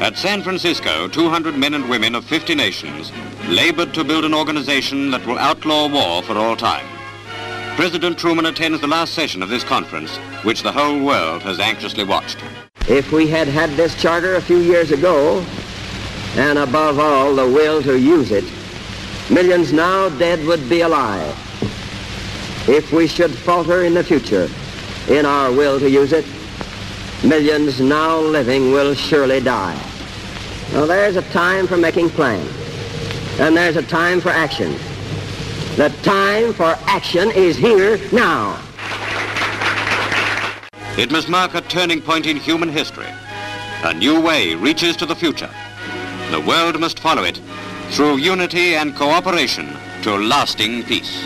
[0.00, 3.10] At San Francisco, 200 men and women of 50 nations
[3.48, 6.95] labored to build an organization that will outlaw war for all time.
[7.76, 12.04] President Truman attends the last session of this conference, which the whole world has anxiously
[12.04, 12.38] watched.
[12.88, 15.44] If we had had this charter a few years ago,
[16.36, 18.44] and above all the will to use it,
[19.28, 21.36] millions now dead would be alive.
[22.66, 24.48] If we should falter in the future
[25.10, 26.24] in our will to use it,
[27.22, 29.78] millions now living will surely die.
[30.72, 32.50] Now there's a time for making plans,
[33.38, 34.74] and there's a time for action.
[35.76, 38.58] The time for action is here now.
[40.96, 43.12] It must mark a turning point in human history.
[43.84, 45.50] A new way reaches to the future.
[46.30, 47.42] The world must follow it
[47.90, 49.68] through unity and cooperation
[50.00, 51.22] to lasting peace.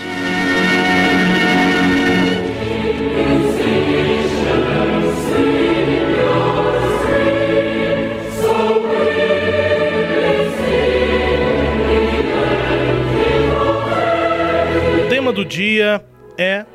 [15.40, 16.05] Do dia
[16.37, 16.66] é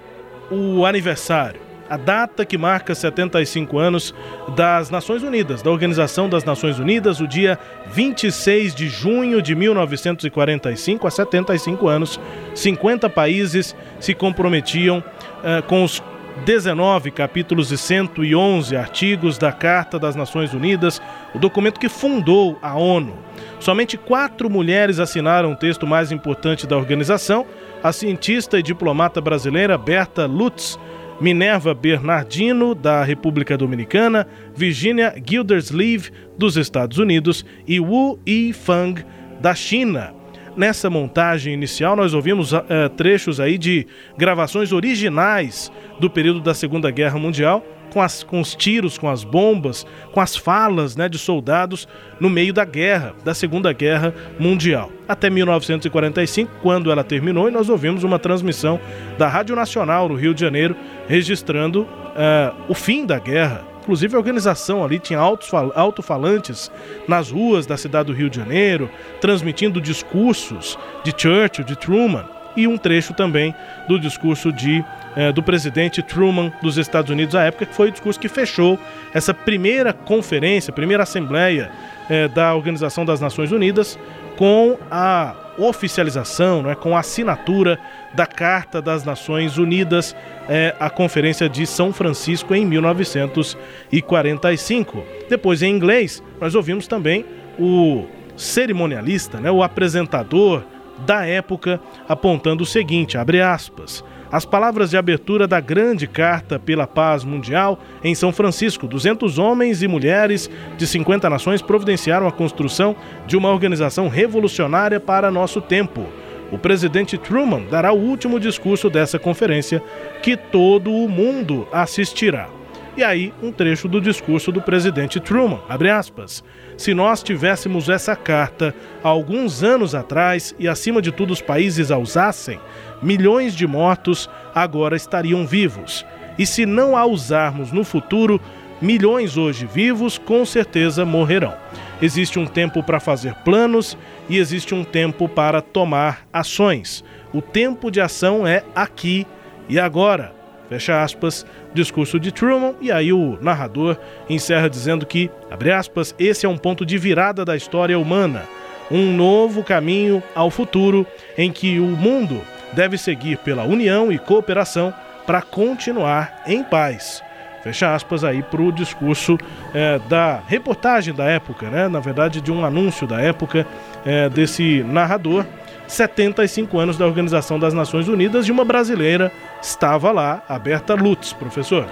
[0.49, 4.13] o aniversário, a data que marca 75 anos
[4.55, 7.59] das Nações Unidas, da Organização das Nações Unidas, o dia
[7.91, 12.19] 26 de junho de 1945, há 75 anos,
[12.55, 16.01] 50 países se comprometiam uh, com os
[16.43, 20.99] 19 capítulos e 111 artigos da Carta das Nações Unidas,
[21.33, 23.15] o documento que fundou a ONU.
[23.59, 27.45] Somente quatro mulheres assinaram o texto mais importante da organização:
[27.85, 30.79] a cientista e diplomata brasileira Berta Lutz,
[31.21, 39.05] Minerva Bernardino, da República Dominicana, Virginia Gildersleeve, dos Estados Unidos e Wu Yifang,
[39.39, 40.15] da China.
[40.57, 42.63] Nessa montagem inicial, nós ouvimos uh,
[42.97, 43.85] trechos aí de
[44.17, 47.63] gravações originais do período da Segunda Guerra Mundial,
[47.95, 51.87] com, as, com os tiros, com as bombas, com as falas né, de soldados
[52.19, 54.91] no meio da guerra, da Segunda Guerra Mundial.
[55.07, 58.81] Até 1945, quando ela terminou, e nós ouvimos uma transmissão
[59.17, 60.75] da Rádio Nacional no Rio de Janeiro,
[61.07, 66.71] registrando uh, o fim da guerra Inclusive a organização ali tinha alto-falantes
[67.07, 68.89] nas ruas da cidade do Rio de Janeiro,
[69.21, 73.53] transmitindo discursos de Churchill, de Truman e um trecho também
[73.87, 74.83] do discurso de,
[75.15, 78.79] eh, do presidente Truman dos Estados Unidos à época, que foi o discurso que fechou
[79.13, 81.71] essa primeira conferência, primeira assembleia
[82.09, 83.97] eh, da Organização das Nações Unidas
[84.37, 87.79] com a oficialização, não é, com a assinatura
[88.13, 90.13] da Carta das Nações Unidas,
[90.49, 95.01] é, a Conferência de São Francisco em 1945.
[95.29, 97.25] Depois, em inglês, nós ouvimos também
[97.57, 98.03] o
[98.35, 100.63] cerimonialista, né, o apresentador
[101.05, 104.01] da época, apontando o seguinte, abre aspas,
[104.35, 108.85] as palavras de abertura da grande Carta pela Paz Mundial em São Francisco.
[108.85, 115.31] 200 homens e mulheres de 50 nações providenciaram a construção de uma organização revolucionária para
[115.31, 116.05] nosso tempo.
[116.51, 119.81] O presidente Truman dará o último discurso dessa conferência,
[120.21, 122.49] que todo o mundo assistirá.
[122.97, 126.43] E aí, um trecho do discurso do presidente Truman, abre aspas.
[126.77, 131.97] Se nós tivéssemos essa carta alguns anos atrás e, acima de tudo, os países a
[131.97, 132.59] usassem,
[133.01, 136.05] milhões de mortos agora estariam vivos.
[136.37, 138.41] E se não a usarmos no futuro,
[138.81, 141.53] milhões hoje vivos com certeza morrerão.
[142.01, 147.03] Existe um tempo para fazer planos e existe um tempo para tomar ações.
[147.33, 149.25] O tempo de ação é aqui
[149.69, 150.33] e agora.
[150.67, 156.45] Fecha aspas, discurso de Truman, e aí o narrador encerra dizendo que, abre aspas, esse
[156.45, 158.43] é um ponto de virada da história humana,
[158.89, 161.05] um novo caminho ao futuro
[161.37, 162.41] em que o mundo
[162.73, 164.93] deve seguir pela união e cooperação
[165.25, 167.21] para continuar em paz.
[167.63, 169.39] Fecha aspas aí para o discurso
[169.73, 171.87] é, da reportagem da época, né?
[171.87, 173.65] na verdade de um anúncio da época
[174.05, 175.45] é, desse narrador
[175.87, 181.33] 75 anos da Organização das Nações Unidas e uma brasileira estava lá, a Berta Lutz,
[181.33, 181.87] professor.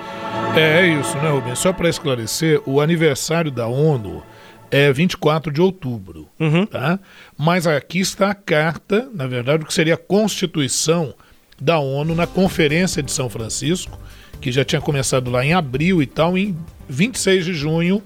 [0.56, 1.60] É, é isso, né, Rubens?
[1.60, 4.24] Só para esclarecer, o aniversário da ONU
[4.72, 6.66] é 24 de outubro, uhum.
[6.66, 7.00] tá?
[7.38, 11.14] Mas aqui está a carta, na verdade, o que seria a Constituição
[11.62, 14.00] da ONU na Conferência de São Francisco,
[14.42, 16.58] que já tinha começado lá em abril e tal, em
[16.90, 18.02] 26 de junho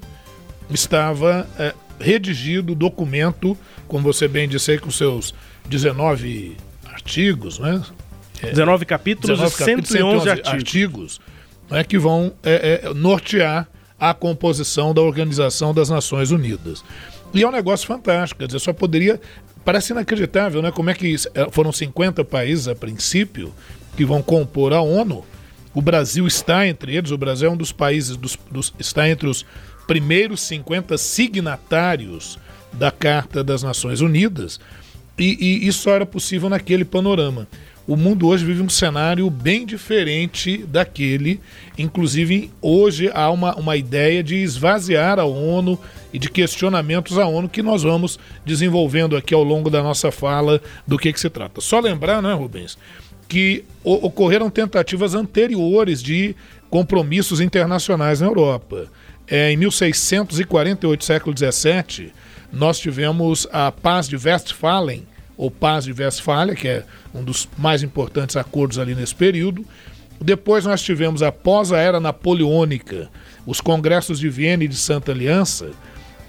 [0.69, 5.33] estava é, redigido o documento, como você bem disse aí, com seus
[5.69, 7.81] 19 artigos, né?
[8.41, 11.21] É, 19 capítulos 19 e 111, 111 artigos, artigos
[11.69, 13.67] né, que vão é, é, nortear
[13.99, 16.83] a composição da Organização das Nações Unidas.
[17.33, 19.19] E é um negócio fantástico, quer dizer, só poderia.
[19.65, 20.71] Parece inacreditável, né?
[20.71, 23.53] Como é que é, foram 50 países a princípio
[23.97, 25.25] que vão compor a ONU.
[25.73, 29.27] O Brasil está entre eles, o Brasil é um dos países, dos, dos, está entre
[29.27, 29.45] os
[29.85, 32.39] primeiros 50 signatários
[32.73, 34.59] da Carta das Nações Unidas,
[35.17, 37.47] e, e isso era possível naquele panorama
[37.87, 41.39] o mundo hoje vive um cenário bem diferente daquele.
[41.77, 45.79] Inclusive, hoje há uma, uma ideia de esvaziar a ONU
[46.11, 50.61] e de questionamentos à ONU que nós vamos desenvolvendo aqui ao longo da nossa fala
[50.85, 51.61] do que, que se trata.
[51.61, 52.77] Só lembrar, né, Rubens,
[53.25, 56.35] que ocorreram tentativas anteriores de
[56.69, 58.87] compromissos internacionais na Europa.
[59.29, 62.11] É, em 1648, século XVII,
[62.51, 65.05] nós tivemos a Paz de Westphalen,
[65.37, 66.83] ou Paz de Westfália, que é
[67.13, 69.63] um dos mais importantes acordos ali nesse período.
[70.19, 73.07] Depois nós tivemos a pós-era napoleônica,
[73.45, 75.69] os congressos de Viena e de Santa Aliança,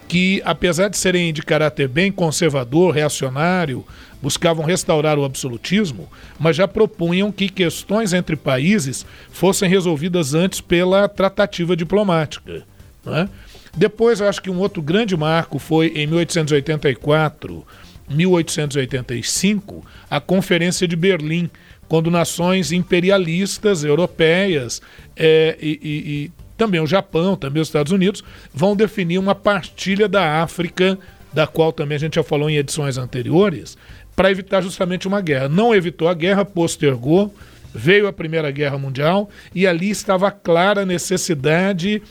[0.07, 3.85] que apesar de serem de caráter bem conservador, reacionário,
[4.21, 6.09] buscavam restaurar o absolutismo,
[6.39, 12.65] mas já propunham que questões entre países fossem resolvidas antes pela tratativa diplomática.
[13.05, 13.29] Né?
[13.77, 17.67] Depois, acho que um outro grande marco foi em 1884
[18.09, 21.51] 1885, a Conferência de Berlim,
[21.89, 24.81] quando nações imperialistas europeias
[25.17, 28.23] é, e, e, e também o Japão, também os Estados Unidos,
[28.53, 30.99] vão definir uma partilha da África,
[31.33, 33.77] da qual também a gente já falou em edições anteriores,
[34.17, 35.49] para evitar justamente uma guerra.
[35.49, 37.33] Não evitou a guerra, postergou,
[37.73, 42.03] veio a Primeira Guerra Mundial e ali estava clara a necessidade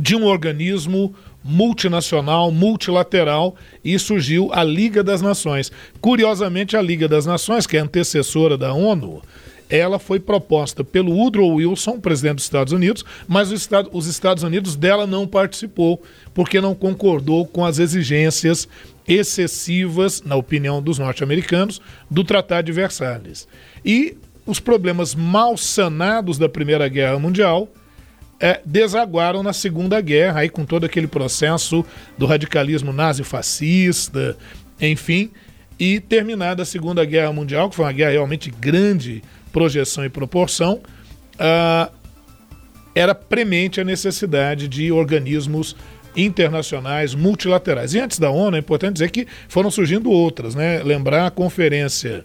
[0.00, 5.70] de um organismo multinacional, multilateral e surgiu a Liga das Nações.
[6.00, 9.22] Curiosamente, a Liga das Nações, que é antecessora da ONU,
[9.68, 15.06] ela foi proposta pelo Woodrow Wilson, presidente dos Estados Unidos, mas os Estados Unidos dela
[15.06, 18.68] não participou porque não concordou com as exigências
[19.06, 21.80] excessivas, na opinião dos norte-americanos,
[22.10, 23.46] do Tratado de Versalhes.
[23.84, 24.16] E
[24.46, 27.68] os problemas mal sanados da Primeira Guerra Mundial
[28.44, 31.82] é, desaguaram na Segunda Guerra, aí com todo aquele processo
[32.18, 34.36] do radicalismo nazi-fascista,
[34.78, 35.30] enfim,
[35.80, 40.82] e terminada a Segunda Guerra Mundial, que foi uma guerra realmente grande projeção e proporção,
[41.36, 41.90] uh,
[42.94, 45.74] era premente a necessidade de organismos
[46.14, 47.94] internacionais multilaterais.
[47.94, 50.82] E antes da ONU, é importante dizer que foram surgindo outras, né?
[50.82, 52.22] Lembrar a Conferência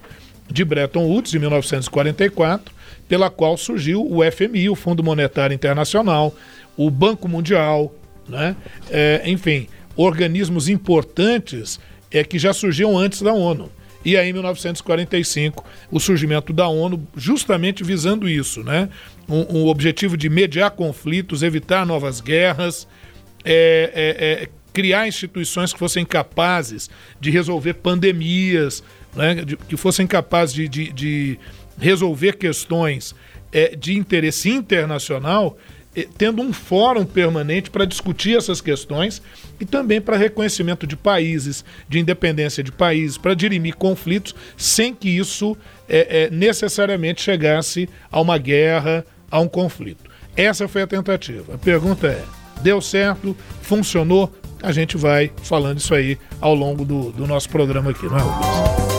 [0.52, 2.74] de Bretton Woods, de 1944,
[3.10, 6.34] pela qual surgiu o FMI, o Fundo Monetário Internacional,
[6.78, 7.94] o Banco Mundial,
[8.28, 8.56] né?
[8.90, 11.80] É, enfim, organismos importantes
[12.12, 13.70] é, que já surgiam antes da ONU.
[14.06, 18.88] E aí, em 1945, o surgimento da ONU, justamente visando isso, né?
[19.28, 22.88] Um, um objetivo de mediar conflitos, evitar novas guerras,
[23.44, 26.90] é, é, é, criar instituições que fossem capazes
[27.20, 28.84] de resolver pandemias,
[29.16, 29.36] né?
[29.36, 31.40] de, que fossem capazes de, de, de
[31.80, 33.16] resolver questões
[33.52, 35.58] é, de interesse internacional,
[35.96, 39.22] é, tendo um fórum permanente para discutir essas questões
[39.60, 45.10] e também para reconhecimento de países, de independência de países, para dirimir conflitos sem que
[45.10, 45.58] isso
[45.88, 50.10] é, é, necessariamente chegasse a uma guerra, a um conflito.
[50.36, 51.56] Essa foi a tentativa.
[51.56, 52.24] A pergunta é:
[52.62, 53.36] deu certo?
[53.62, 54.34] Funcionou?
[54.62, 58.22] A gente vai falando isso aí ao longo do, do nosso programa aqui, não é,
[58.22, 58.99] Rubens?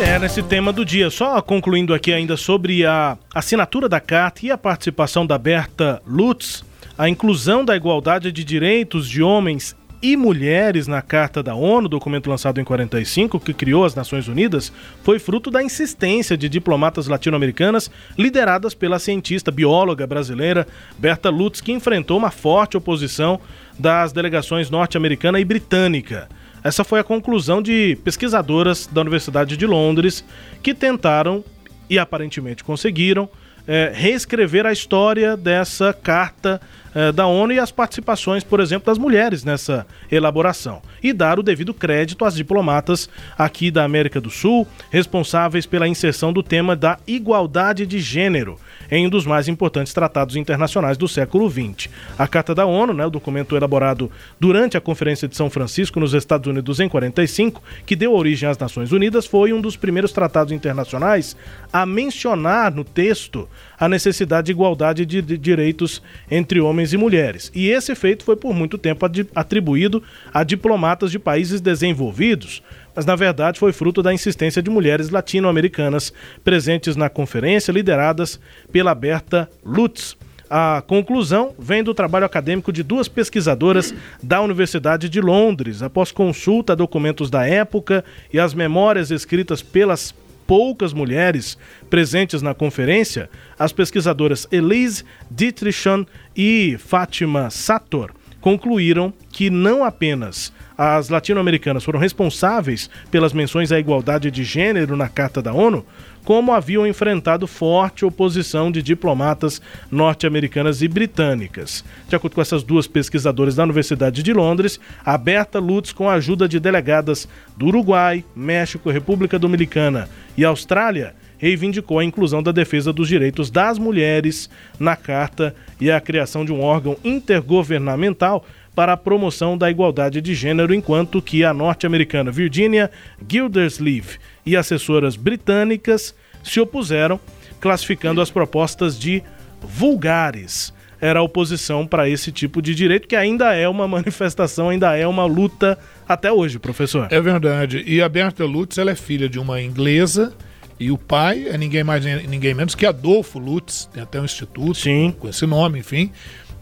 [0.00, 1.10] É, nesse tema do dia.
[1.10, 6.64] Só concluindo aqui ainda sobre a assinatura da carta e a participação da Berta Lutz,
[6.96, 12.30] a inclusão da igualdade de direitos de homens e mulheres na Carta da ONU, documento
[12.30, 14.72] lançado em 45, que criou as Nações Unidas,
[15.02, 21.72] foi fruto da insistência de diplomatas latino-americanas lideradas pela cientista bióloga brasileira Berta Lutz, que
[21.72, 23.40] enfrentou uma forte oposição
[23.76, 26.28] das delegações norte-americana e britânica.
[26.62, 30.24] Essa foi a conclusão de pesquisadoras da Universidade de Londres
[30.62, 31.44] que tentaram,
[31.88, 33.28] e aparentemente conseguiram,
[33.66, 36.58] é, reescrever a história dessa carta
[36.94, 40.80] é, da ONU e as participações, por exemplo, das mulheres nessa elaboração.
[41.02, 46.32] E dar o devido crédito às diplomatas aqui da América do Sul, responsáveis pela inserção
[46.32, 48.58] do tema da igualdade de gênero
[48.90, 51.88] em um dos mais importantes tratados internacionais do século XX.
[52.18, 56.14] A Carta da ONU, né, o documento elaborado durante a Conferência de São Francisco nos
[56.14, 60.52] Estados Unidos em 45, que deu origem às Nações Unidas, foi um dos primeiros tratados
[60.52, 61.36] internacionais
[61.72, 67.50] a mencionar no texto a necessidade de igualdade de direitos entre homens e mulheres.
[67.54, 72.62] E esse feito foi por muito tempo atribuído a diplomatas de países desenvolvidos,
[72.94, 76.12] mas na verdade foi fruto da insistência de mulheres latino-americanas
[76.42, 78.40] presentes na conferência, lideradas
[78.72, 80.16] pela Berta Lutz.
[80.50, 86.72] A conclusão vem do trabalho acadêmico de duas pesquisadoras da Universidade de Londres, após consulta
[86.72, 90.14] a documentos da época e as memórias escritas pelas
[90.46, 91.58] poucas mulheres
[91.90, 93.28] presentes na conferência,
[93.58, 102.88] as pesquisadoras Elise Dietrichon e Fátima Sator concluíram que não apenas as latino-americanas foram responsáveis
[103.10, 105.84] pelas menções à igualdade de gênero na Carta da ONU,
[106.24, 109.60] como haviam enfrentado forte oposição de diplomatas
[109.90, 111.84] norte-americanas e britânicas.
[112.08, 116.14] De acordo com essas duas pesquisadoras da Universidade de Londres, a Berta Lutz, com a
[116.14, 117.26] ajuda de delegadas
[117.56, 123.78] do Uruguai, México, República Dominicana e Austrália, reivindicou a inclusão da defesa dos direitos das
[123.78, 128.44] mulheres na Carta e a criação de um órgão intergovernamental
[128.78, 132.88] para a promoção da igualdade de gênero, enquanto que a norte-americana Virginia
[133.28, 136.14] Gildersleeve e assessoras britânicas
[136.44, 137.18] se opuseram,
[137.58, 139.20] classificando as propostas de
[139.60, 140.72] vulgares.
[141.00, 145.08] Era a oposição para esse tipo de direito, que ainda é uma manifestação, ainda é
[145.08, 145.76] uma luta
[146.08, 147.08] até hoje, professor.
[147.10, 147.82] É verdade.
[147.84, 150.32] E a Berta Lutz ela é filha de uma inglesa
[150.78, 154.78] e o pai é ninguém mais ninguém menos que Adolfo Lutz, tem até um instituto
[154.78, 155.12] Sim.
[155.18, 156.12] com esse nome, enfim.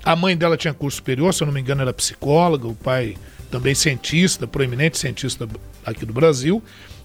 [0.07, 3.17] A mãe dela tinha curso superior, se eu não me engano, era psicóloga, o pai
[3.51, 5.49] também cientista, proeminente cientista
[5.85, 6.63] aqui do Brasil.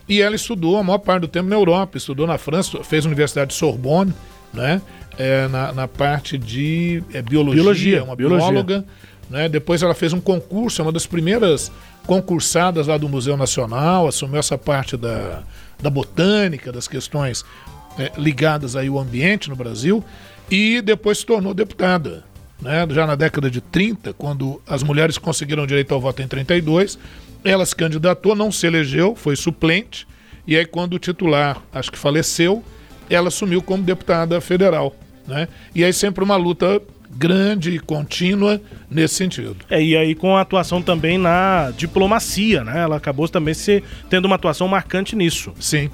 [0.07, 3.07] E ela estudou a maior parte do tempo na Europa, estudou na França, fez a
[3.07, 4.13] Universidade de Sorbonne,
[4.53, 4.79] né?
[5.17, 8.49] É, na, na, parte de é, biologia, biologia, uma biologia.
[8.51, 8.85] bióloga.
[9.31, 9.49] Né?
[9.49, 11.71] Depois ela fez um concurso, é uma das primeiras
[12.05, 15.41] concursadas lá do Museu Nacional, assumiu essa parte da,
[15.81, 17.43] da botânica, das questões
[17.97, 20.03] é, ligadas aí ao ambiente no Brasil,
[20.51, 22.29] e depois se tornou deputada.
[22.61, 22.85] Né?
[22.91, 26.97] Já na década de 30, quando as mulheres conseguiram direito ao voto em 32,
[27.43, 30.07] ela se candidatou, não se elegeu, foi suplente.
[30.45, 32.63] E aí, quando o titular, acho que faleceu,
[33.09, 34.95] ela assumiu como deputada federal.
[35.27, 35.47] Né?
[35.73, 36.81] E aí, sempre uma luta
[37.15, 39.57] grande e contínua nesse sentido.
[39.69, 42.79] É, e aí com a atuação também na diplomacia, né?
[42.79, 45.51] Ela acabou também se, tendo uma atuação marcante nisso.
[45.59, 45.89] Sim.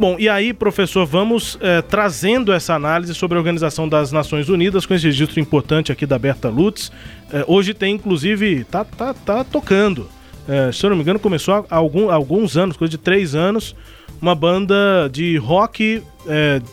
[0.00, 4.86] Bom, e aí, professor, vamos é, trazendo essa análise sobre a Organização das Nações Unidas,
[4.86, 6.90] com esse registro importante aqui da Berta Lutz.
[7.30, 10.08] É, hoje tem, inclusive, tá, tá, tá tocando
[10.48, 13.76] é, se eu não me engano, começou há algum, alguns anos, coisa de três anos,
[14.22, 16.02] uma banda de rock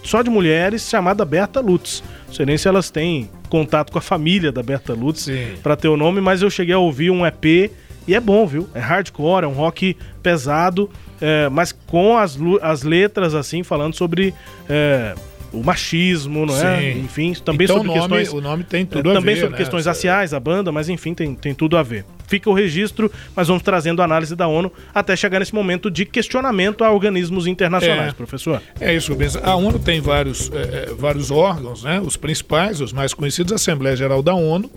[0.03, 2.01] só de mulheres chamada Berta Lutz.
[2.27, 5.27] Não sei nem se elas têm contato com a família da Berta Lutz
[5.61, 7.71] para ter o nome, mas eu cheguei a ouvir um EP
[8.07, 8.69] e é bom, viu?
[8.73, 10.89] É hardcore, é um rock pesado,
[11.21, 14.33] é, mas com as, as letras assim, falando sobre
[14.69, 15.15] é,
[15.51, 16.93] o machismo, não é?
[16.93, 16.99] Sim.
[16.99, 18.33] Enfim, também então, sobre o nome, questões.
[18.33, 19.41] O nome tem tudo é, a também ver.
[19.41, 19.57] sobre né?
[19.57, 22.05] questões raciais, a banda, mas enfim, tem, tem tudo a ver.
[22.27, 26.05] Fica o registro, mas vamos trazendo a análise da ONU até chegar nesse momento de
[26.05, 28.61] questionamento a organismos internacionais, é, professor.
[28.79, 29.35] É isso, Rubens.
[29.37, 32.01] A ONU tem vários, é, é, vários órgãos, né?
[32.03, 34.69] Os principais, os mais conhecidos, a Assembleia Geral da ONU,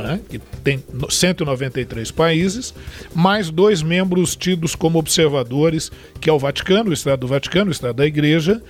[0.00, 0.18] é?
[0.28, 2.74] que tem 193 países,
[3.14, 5.90] mais dois membros tidos como observadores,
[6.20, 8.62] que é o Vaticano, o Estado do Vaticano, o Estado da Igreja,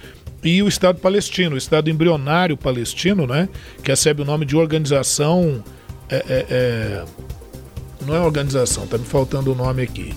[0.42, 3.48] e o Estado palestino, o Estado embrionário palestino, né,
[3.82, 5.64] que recebe o nome de organização.
[6.08, 7.04] É, é, é,
[8.04, 10.12] não é organização, está me faltando o nome aqui.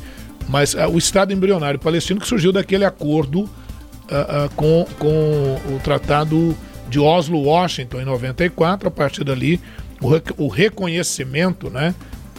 [0.50, 5.80] Mas é, o Estado embrionário palestino que surgiu daquele acordo uh, uh, com, com o
[5.84, 6.56] Tratado
[6.90, 9.60] de Oslo-Washington em 94, a partir dali
[10.02, 11.94] o, reconhecimento né,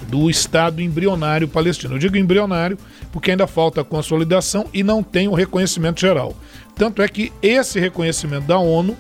[0.09, 1.95] do Estado embrionário palestino.
[1.95, 2.79] Eu digo embrionário
[3.13, 6.37] porque ainda falta a consolidação e não tem o reconhecimento geral.
[6.77, 8.97] Tanto é que esse reconhecimento da ONU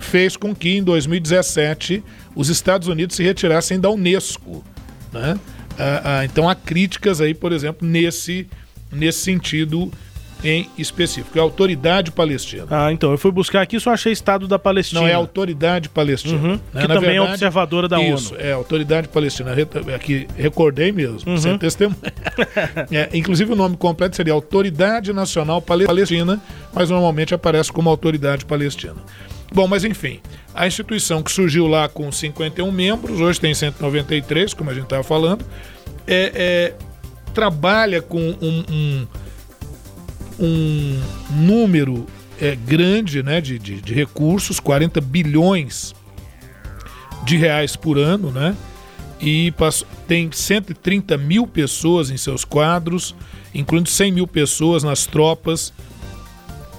[0.00, 2.02] fez com que em 2017
[2.34, 4.64] os Estados Unidos se retirassem da Unesco.
[5.12, 5.38] Né?
[5.78, 8.48] Ah, ah, então há críticas aí, por exemplo, nesse,
[8.90, 9.92] nesse sentido
[10.42, 11.36] em específico.
[11.36, 12.66] É a Autoridade Palestina.
[12.70, 13.10] Ah, então.
[13.10, 15.00] Eu fui buscar aqui só achei Estado da Palestina.
[15.00, 16.36] Não, é a Autoridade Palestina.
[16.36, 16.82] Uhum, né?
[16.82, 18.42] Que Na também é verdade, é observadora da isso, ONU.
[18.42, 19.54] é a Autoridade Palestina.
[19.94, 21.38] Aqui recordei mesmo, uhum.
[21.38, 21.98] sem testemunha.
[22.90, 26.40] é, inclusive o nome completo seria Autoridade Nacional Palestina,
[26.72, 28.96] mas normalmente aparece como Autoridade Palestina.
[29.52, 30.20] Bom, mas enfim,
[30.54, 35.02] a instituição que surgiu lá com 51 membros, hoje tem 193, como a gente estava
[35.02, 35.44] falando,
[36.06, 36.74] é, é,
[37.32, 39.06] trabalha com um, um
[40.38, 42.06] um número
[42.40, 45.94] é, grande né, de, de, de, recursos, 40 bilhões
[47.24, 48.56] de reais por ano, né?
[49.20, 49.52] E
[50.06, 53.14] tem 130 mil pessoas em seus quadros,
[53.52, 55.72] incluindo 100 mil pessoas nas tropas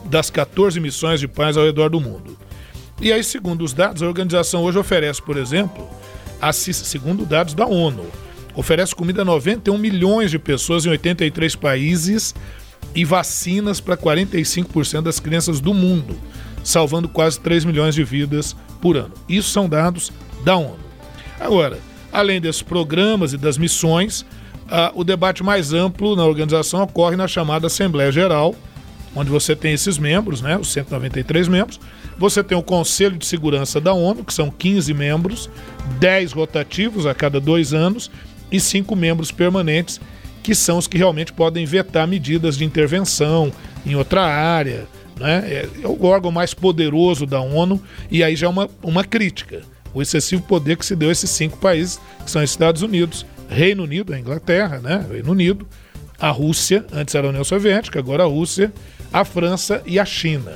[0.06, 2.38] das 14 missões de paz ao redor do mundo.
[3.02, 5.88] E aí, segundo os dados, a organização hoje oferece, por exemplo,
[6.54, 8.06] segundo dados da ONU,
[8.56, 12.34] oferece comida a 91 milhões de pessoas em 83 países
[12.96, 16.18] e vacinas para 45% das crianças do mundo,
[16.64, 19.14] salvando quase 3 milhões de vidas por ano.
[19.28, 20.12] Isso são dados
[20.44, 20.80] da ONU.
[21.40, 21.80] Agora,
[22.12, 27.28] além desses programas e das missões, uh, o debate mais amplo na organização ocorre na
[27.28, 28.56] chamada Assembleia Geral,
[29.16, 31.80] onde você tem esses membros, né, os 193 membros.
[32.18, 35.50] Você tem o Conselho de Segurança da ONU, que são 15 membros,
[36.00, 38.12] 10 rotativos a cada dois anos
[38.52, 40.00] e 5 membros permanentes,
[40.42, 43.52] que são os que realmente podem vetar medidas de intervenção
[43.86, 44.88] em outra área.
[45.20, 45.66] Né?
[45.84, 49.62] É o órgão mais poderoso da ONU e aí já é uma, uma crítica.
[49.94, 53.84] O excessivo poder que se deu a esses cinco países, que são Estados Unidos, Reino
[53.84, 55.06] Unido, a Inglaterra, né?
[55.12, 55.68] Reino Unido,
[56.20, 58.72] a Rússia, antes era a União Soviética, agora a Rússia,
[59.12, 60.54] a França e a China.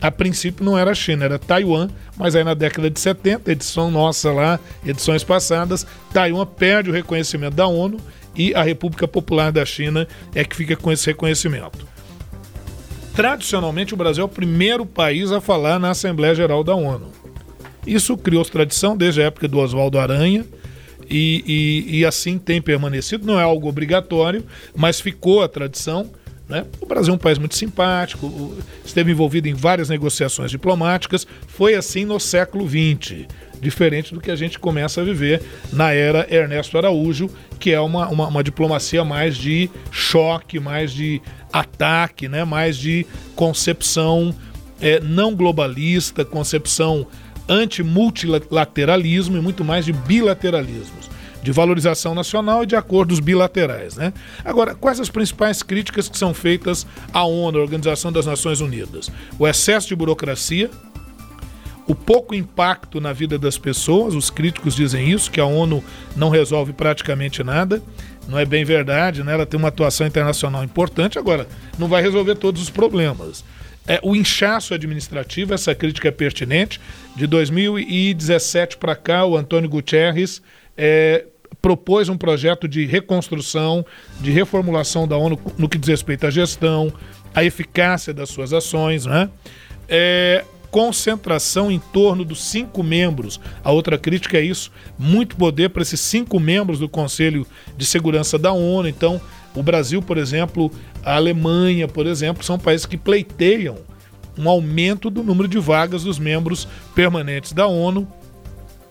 [0.00, 3.90] A princípio não era a China, era Taiwan, mas aí na década de 70, edição
[3.90, 7.98] nossa lá, edições passadas, Taiwan perde o reconhecimento da ONU
[8.34, 11.86] e a República Popular da China é que fica com esse reconhecimento.
[13.14, 17.10] Tradicionalmente, o Brasil é o primeiro país a falar na Assembleia Geral da ONU.
[17.86, 20.44] Isso criou tradição desde a época do Oswaldo Aranha,
[21.10, 23.26] e, e, e, assim tem permanecido.
[23.26, 24.44] Não é algo obrigatório,
[24.76, 26.08] mas ficou a tradição.
[26.48, 26.64] Né?
[26.80, 32.04] O Brasil é um país muito simpático, esteve envolvido em várias negociações diplomáticas, foi assim
[32.04, 33.26] no século XX,
[33.60, 35.42] diferente do que a gente começa a viver
[35.72, 41.20] na era Ernesto Araújo, que é uma, uma, uma diplomacia mais de choque, mais de
[41.52, 42.44] ataque, né?
[42.44, 44.34] mais de concepção
[44.80, 47.06] é, não globalista, concepção
[47.48, 51.10] anti-multilateralismo e muito mais de bilateralismos,
[51.42, 53.96] de valorização nacional e de acordos bilaterais.
[53.96, 54.12] Né?
[54.44, 59.10] Agora, quais as principais críticas que são feitas à ONU, à Organização das Nações Unidas?
[59.38, 60.70] O excesso de burocracia,
[61.86, 65.82] o pouco impacto na vida das pessoas, os críticos dizem isso, que a ONU
[66.16, 67.82] não resolve praticamente nada.
[68.28, 69.32] Não é bem verdade, né?
[69.32, 73.44] Ela tem uma atuação internacional importante, agora não vai resolver todos os problemas.
[73.86, 76.80] É, o inchaço administrativo, essa crítica é pertinente.
[77.16, 80.40] De 2017 para cá, o Antônio Guterres
[80.76, 81.24] é,
[81.60, 83.84] propôs um projeto de reconstrução,
[84.20, 86.92] de reformulação da ONU no que diz respeito à gestão,
[87.34, 89.28] à eficácia das suas ações, né?
[89.88, 93.40] É, concentração em torno dos cinco membros.
[93.62, 97.46] A outra crítica é isso: muito poder para esses cinco membros do Conselho
[97.76, 98.88] de Segurança da ONU.
[98.88, 99.20] Então,
[99.54, 100.70] o Brasil, por exemplo,
[101.04, 103.78] a Alemanha, por exemplo, são países que pleiteiam
[104.38, 108.06] um aumento do número de vagas dos membros permanentes da ONU.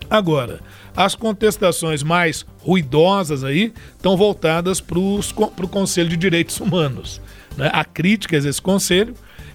[0.10, 0.60] Agora,
[0.96, 7.22] as contestações mais ruidosas aí estão voltadas para o Conselho de Direitos Humanos.
[7.56, 7.70] Né?
[7.72, 9.14] Há críticas a esse conselho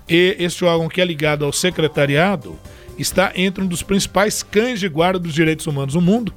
[0.09, 2.59] e este órgão que é ligado ao secretariado
[2.99, 6.33] está entre um dos principais cães de guarda dos direitos humanos no mundo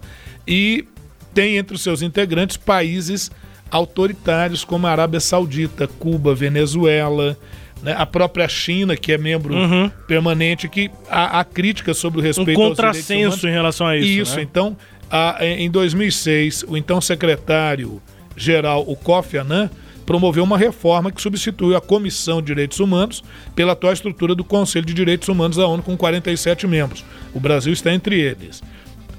[0.48, 0.86] e
[1.34, 3.30] tem entre os seus integrantes países
[3.70, 7.38] autoritários como a Arábia Saudita, Cuba, Venezuela,
[7.84, 7.94] né?
[7.98, 9.92] a própria China, que é membro uhum.
[10.08, 14.08] permanente, que há, há críticas sobre o respeito um contrassenso em relação a isso.
[14.08, 14.42] Isso, né?
[14.42, 14.76] então,
[15.12, 19.70] a, em 2006, o então secretário-geral, o Kofi Annan,
[20.08, 23.22] promoveu uma reforma que substitui a Comissão de Direitos Humanos
[23.54, 27.04] pela atual estrutura do Conselho de Direitos Humanos da ONU, com 47 membros.
[27.34, 28.64] O Brasil está entre eles.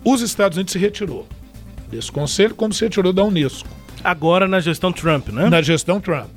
[0.02, 1.28] Os Estados Unidos se retirou
[1.90, 3.68] desse conselho, como se retirou da Unesco.
[4.02, 5.50] Agora na gestão Trump, né?
[5.50, 6.30] Na gestão Trump.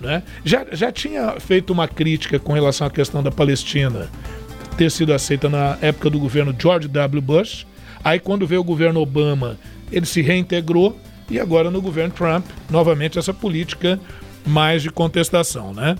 [0.00, 0.22] Né?
[0.44, 4.08] Já, já tinha feito uma crítica com relação à questão da Palestina
[4.76, 7.20] ter sido aceita na época do governo George W.
[7.20, 7.66] Bush.
[8.04, 9.58] Aí, quando veio o governo Obama,
[9.90, 10.96] ele se reintegrou
[11.30, 14.00] e agora no governo Trump, novamente essa política
[14.46, 15.96] mais de contestação, né?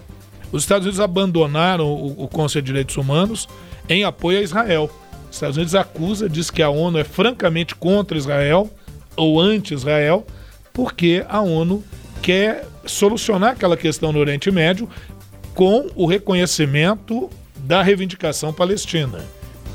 [0.50, 3.48] Os Estados Unidos abandonaram o, o Conselho de Direitos Humanos
[3.88, 4.90] em apoio a Israel.
[5.28, 8.70] Os Estados Unidos acusa, diz que a ONU é francamente contra Israel
[9.14, 10.26] ou anti-Israel,
[10.72, 11.84] porque a ONU
[12.22, 14.88] quer solucionar aquela questão no Oriente Médio
[15.54, 19.18] com o reconhecimento da reivindicação palestina.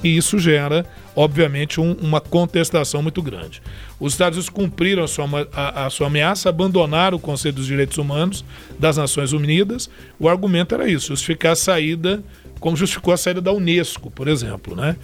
[0.04, 0.86] E isso gera,
[1.16, 3.62] obviamente, um, uma contestação muito grande.
[4.00, 7.98] Os Estados Unidos cumpriram a sua, a, a sua ameaça, abandonaram o Conselho dos Direitos
[7.98, 8.44] Humanos
[8.80, 9.90] das Nações Unidas.
[10.20, 12.24] O argumento era isso, justificar a saída,
[12.60, 14.76] como justificou a saída da Unesco, por exemplo.
[14.76, 14.96] Né?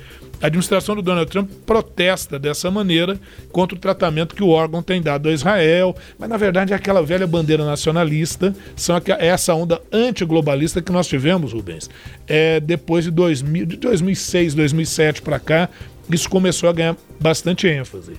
[0.42, 3.20] A administração do Donald Trump protesta dessa maneira
[3.52, 7.04] contra o tratamento que o órgão tem dado a Israel, mas na verdade é aquela
[7.04, 11.90] velha bandeira nacionalista, são é essa onda antiglobalista que nós tivemos, Rubens,
[12.26, 15.70] é, depois de, 2000, de 2006, 2007 para cá,
[16.10, 18.14] isso começou a ganhar bastante ênfase.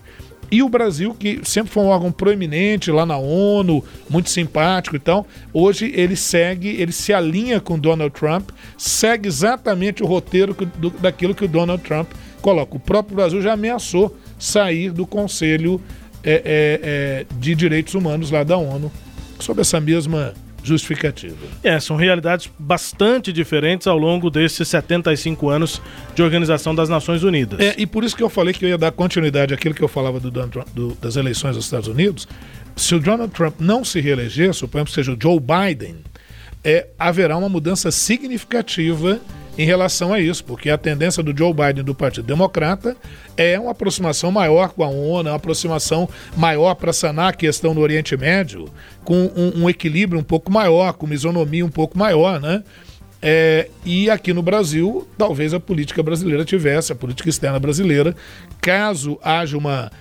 [0.50, 4.98] E o Brasil, que sempre foi um órgão proeminente lá na ONU, muito simpático e
[4.98, 10.64] tal, hoje ele segue, ele se alinha com Donald Trump, segue exatamente o roteiro que,
[10.64, 12.10] do, daquilo que o Donald Trump
[12.42, 12.76] coloca.
[12.76, 15.80] O próprio Brasil já ameaçou sair do Conselho
[16.24, 18.90] é, é, é, de Direitos Humanos lá da ONU,
[19.38, 21.36] sob essa mesma justificativa.
[21.62, 25.80] É, são realidades bastante diferentes ao longo desses 75 anos
[26.14, 27.60] de Organização das Nações Unidas.
[27.60, 29.88] É, e por isso que eu falei que eu ia dar continuidade àquilo que eu
[29.88, 32.28] falava do, do, das eleições dos Estados Unidos.
[32.76, 35.96] Se o Donald Trump não se reeleger, suponhamos que seja o Joe Biden,
[36.62, 39.20] é, haverá uma mudança significativa
[39.60, 42.96] em relação a isso, porque a tendência do Joe Biden do Partido Democrata
[43.36, 47.80] é uma aproximação maior com a ONU, uma aproximação maior para sanar a questão do
[47.82, 48.70] Oriente Médio,
[49.04, 52.64] com um, um, equilíbrio um pouco maior, com uma isonomia um pouco maior, né?
[53.20, 58.16] É, e aqui no Brasil, talvez a política brasileira tivesse, a política externa brasileira,
[58.62, 59.92] caso haja uma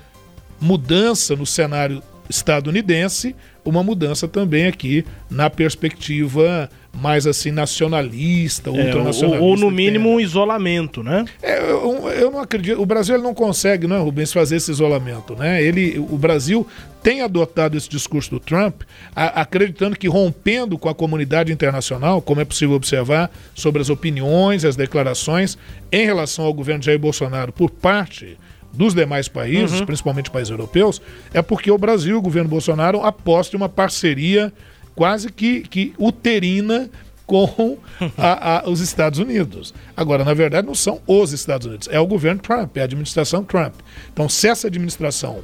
[0.61, 9.43] mudança no cenário estadunidense, uma mudança também aqui na perspectiva mais assim nacionalista, é, ultranacionalista.
[9.43, 11.25] Ou, ou, no mínimo um isolamento, né?
[11.41, 12.81] É, eu, eu, não acredito.
[12.81, 15.61] O Brasil não consegue, não, é, Rubens, fazer esse isolamento, né?
[15.61, 16.65] Ele, o Brasil
[17.03, 18.81] tem adotado esse discurso do Trump,
[19.15, 24.65] a, acreditando que rompendo com a comunidade internacional, como é possível observar sobre as opiniões,
[24.65, 25.57] as declarações
[25.91, 28.37] em relação ao governo de Jair Bolsonaro por parte
[28.71, 29.85] dos demais países, uhum.
[29.85, 31.01] principalmente países europeus,
[31.33, 34.53] é porque o Brasil, o governo Bolsonaro, aposta em uma parceria
[34.95, 36.89] quase que, que uterina
[37.25, 37.77] com
[38.17, 39.73] a, a, os Estados Unidos.
[39.95, 43.43] Agora, na verdade, não são os Estados Unidos, é o governo Trump, é a administração
[43.43, 43.75] Trump.
[44.11, 45.39] Então, se essa administração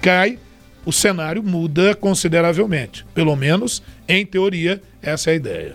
[0.00, 0.38] cai,
[0.86, 3.04] o cenário muda consideravelmente.
[3.14, 5.74] Pelo menos, em teoria, essa é a ideia.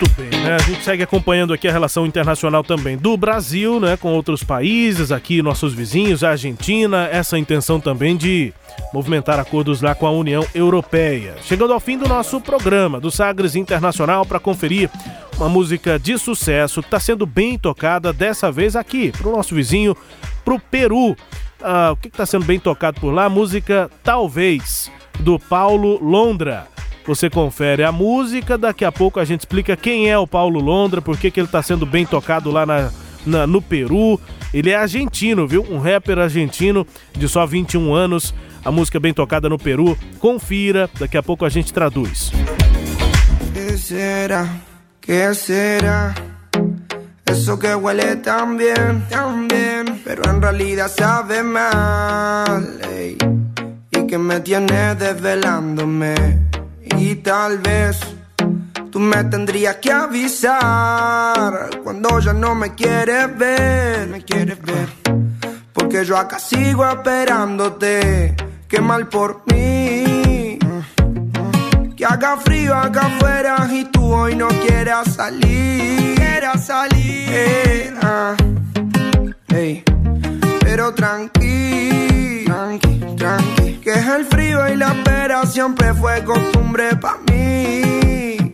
[0.00, 0.56] Muito bem, né?
[0.56, 5.12] A gente segue acompanhando aqui a relação internacional também do Brasil, né, com outros países,
[5.12, 8.52] aqui nossos vizinhos, a Argentina, essa intenção também de
[8.92, 11.36] movimentar acordos lá com a União Europeia.
[11.42, 14.90] Chegando ao fim do nosso programa do Sagres Internacional para conferir
[15.36, 19.96] uma música de sucesso, está sendo bem tocada dessa vez aqui, para o nosso vizinho,
[20.44, 21.16] para o Peru.
[21.62, 23.28] Ah, o que está sendo bem tocado por lá?
[23.28, 26.66] Música Talvez, do Paulo Londra.
[27.06, 31.02] Você confere a música, daqui a pouco a gente explica quem é o Paulo Londra,
[31.02, 32.90] por que, que ele está sendo bem tocado lá na,
[33.26, 34.18] na, no Peru.
[34.52, 35.66] Ele é argentino, viu?
[35.68, 38.34] Um rapper argentino de só 21 anos.
[38.64, 39.98] A música bem tocada no Peru.
[40.18, 42.32] Confira, daqui a pouco a gente traduz.
[43.52, 44.48] Que será?
[45.00, 46.14] Que será?
[47.26, 52.78] Eso que huele tan bien, tan bien, pero en realidad sabe mal.
[52.96, 53.18] Ey,
[53.90, 56.53] y que me tiene desvelándome.
[56.98, 57.98] Y tal vez
[58.90, 64.88] tú me tendrías que avisar cuando ya no me quieres ver, me quieres ver.
[65.72, 68.36] Porque yo acá sigo esperándote,
[68.68, 70.58] qué mal por mí.
[71.96, 76.16] Que haga frío acá afuera y tú hoy no quieras salir.
[76.16, 77.28] Quieras salir.
[77.30, 78.34] Eh, ah,
[80.64, 81.90] Pero tranqui,
[82.44, 88.53] tranqui, tranqui que es el frío y la espera siempre fue costumbre para mí.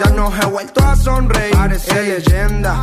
[0.00, 1.52] ya no he vuelto a sonreír.
[1.52, 2.80] Parece leyenda.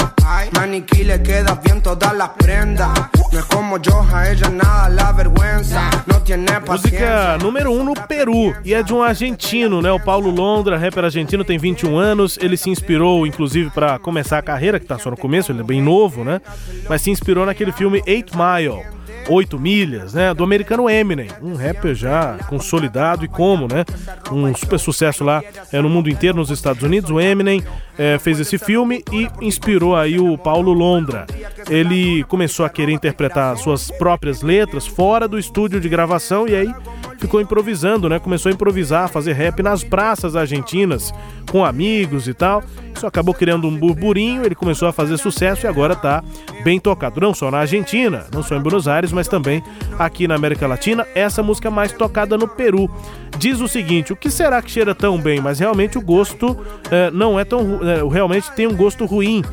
[0.53, 2.89] Maniquí le queda bien todas las prendas.
[3.31, 5.89] No es como yo, a ella nada la vergüenza.
[6.05, 9.91] No tiene Música número 1 um no Peru e é de um argentino, né?
[9.91, 12.37] O Paulo Londra, rapper argentino, tem 21 anos.
[12.41, 15.63] Ele se inspirou, inclusive, para começar a carreira, que tá só no começo, ele é
[15.63, 16.41] bem novo, né?
[16.87, 18.96] Mas se inspirou naquele filme Eight Mile
[19.27, 20.33] 8 milhas, né?
[20.33, 23.85] Do americano Eminem, um rapper já consolidado e como, né?
[24.31, 27.09] Um super sucesso lá é, no mundo inteiro, nos Estados Unidos.
[27.09, 27.63] O Eminem
[27.97, 31.25] é, fez esse filme e inspirou aí o Paulo Londra.
[31.69, 36.73] Ele começou a querer interpretar suas próprias letras fora do estúdio de gravação e aí
[37.17, 38.19] ficou improvisando, né?
[38.19, 41.13] Começou a improvisar, fazer rap nas praças argentinas,
[41.51, 42.63] com amigos e tal.
[42.95, 46.23] Isso acabou criando um burburinho, ele começou a fazer sucesso e agora tá
[46.63, 47.21] bem tocado.
[47.21, 49.63] Não só na Argentina, não só em Buenos Aires, mas também
[49.99, 51.05] aqui na América Latina.
[51.13, 52.89] Essa música mais tocada no Peru.
[53.37, 55.39] Diz o seguinte: o que será que cheira tão bem?
[55.39, 56.57] Mas realmente o gosto
[56.89, 57.79] é, não é tão.
[57.83, 59.43] É, realmente tem um gosto ruim.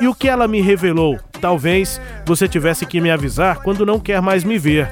[0.00, 1.18] E o que ela me revelou?
[1.40, 4.88] Talvez você tivesse que me avisar quando não quer mais me ver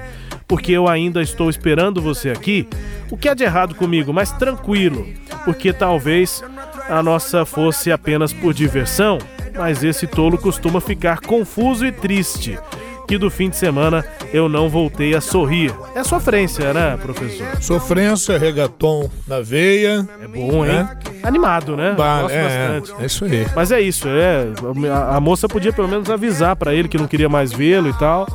[0.51, 2.66] porque eu ainda estou esperando você aqui.
[3.09, 4.12] O que há de errado comigo?
[4.12, 5.07] Mas tranquilo,
[5.44, 6.42] porque talvez
[6.88, 9.18] a nossa fosse apenas por diversão,
[9.57, 12.59] mas esse tolo costuma ficar confuso e triste.
[13.07, 15.72] Que do fim de semana eu não voltei a sorrir.
[15.94, 17.46] É sofrência, né, professor?
[17.61, 20.05] Sofrência, regaton na veia.
[20.20, 20.72] É bom, hein?
[20.72, 20.98] Né?
[21.22, 21.94] Animado, né?
[21.96, 23.03] Bah, Gosto é, bastante.
[23.03, 23.46] É isso aí.
[23.55, 24.48] Mas é isso, é.
[24.92, 27.96] A, a moça podia pelo menos avisar para ele que não queria mais vê-lo e
[27.96, 28.26] tal.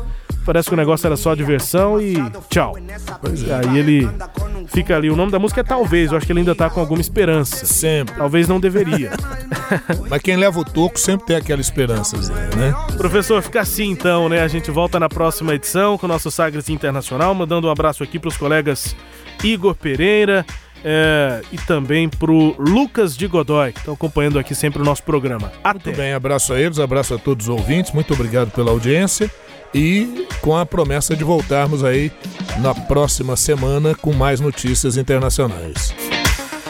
[0.46, 2.16] Parece que o negócio era só diversão e
[2.50, 2.78] tchau.
[2.78, 3.68] É.
[3.68, 4.08] Aí ele
[4.68, 5.10] fica ali.
[5.10, 6.12] O nome da música é Talvez.
[6.12, 7.66] Eu acho que ele ainda tá com alguma esperança.
[7.66, 8.16] Sempre.
[8.16, 9.12] Talvez não deveria.
[10.08, 12.16] Mas quem leva o toco sempre tem aquela esperança,
[12.56, 12.74] né?
[12.96, 14.42] Professor, fica assim então, né?
[14.42, 17.34] A gente volta na próxima edição com o nosso Sagres Internacional.
[17.34, 18.96] Mandando um abraço aqui para os colegas
[19.44, 20.46] Igor Pereira
[20.84, 25.52] é, e também pro Lucas de Godoy, que estão acompanhando aqui sempre o nosso programa.
[25.64, 25.86] Até.
[25.86, 29.32] Muito bem, abraço a eles, abraço a todos os ouvintes, muito obrigado pela audiência
[29.76, 32.10] e com a promessa de voltarmos aí
[32.62, 35.94] na próxima semana com mais notícias internacionais.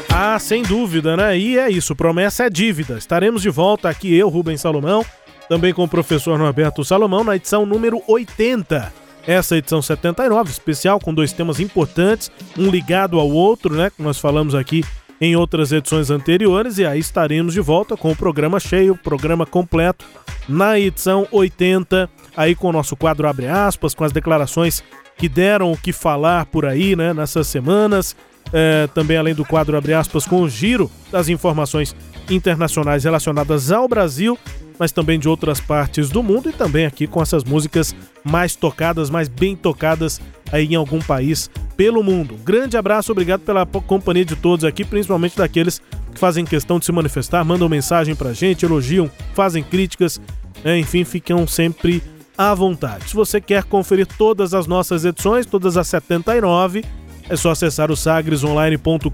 [0.10, 1.38] Ah, sem dúvida, né?
[1.38, 2.97] E é isso, promessa é dívida.
[2.97, 5.06] Estaremos de volta aqui, eu, Rubens Salomão,
[5.47, 11.14] também com o professor Norberto Salomão, na edição número 80 essa edição 79, especial com
[11.14, 14.84] dois temas importantes, um ligado ao outro, né, que nós falamos aqui
[15.20, 20.06] em outras edições anteriores, e aí estaremos de volta com o programa cheio, programa completo,
[20.47, 24.84] na edição 80, aí com o nosso quadro Abre Aspas, com as declarações
[25.18, 28.16] que deram o que falar por aí, né, nessas semanas,
[28.52, 31.96] é, também além do quadro Abre Aspas, com o giro das informações
[32.30, 34.38] internacionais relacionadas ao Brasil
[34.80, 39.10] mas também de outras partes do mundo e também aqui com essas músicas mais tocadas,
[39.10, 40.20] mais bem tocadas
[40.52, 42.36] aí em algum país pelo mundo.
[42.44, 45.82] Grande abraço, obrigado pela companhia de todos aqui, principalmente daqueles
[46.14, 50.22] que fazem questão de se manifestar, mandam mensagem pra gente, elogiam, fazem críticas,
[50.64, 50.78] né?
[50.80, 52.02] enfim, ficam sempre
[52.38, 53.10] à vontade.
[53.10, 56.84] Se você quer conferir todas as nossas edições, todas as 79,
[57.30, 59.10] é só acessar o sagresonline.com.br,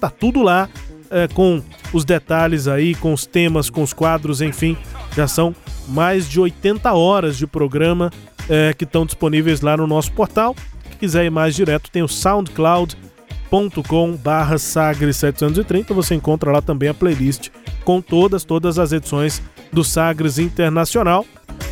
[0.00, 0.68] tá tudo lá
[1.10, 4.76] é, com os detalhes aí, com os temas, com os quadros, enfim.
[5.14, 5.54] Já são
[5.88, 8.10] mais de 80 horas de programa
[8.48, 10.54] é, que estão disponíveis lá no nosso portal.
[10.90, 15.92] Se quiser ir mais direto, tem o soundcloud.com barra Sagre 730.
[15.94, 17.50] Você encontra lá também a playlist
[17.84, 19.42] com todas, todas as edições
[19.72, 21.26] do Sagres Internacional.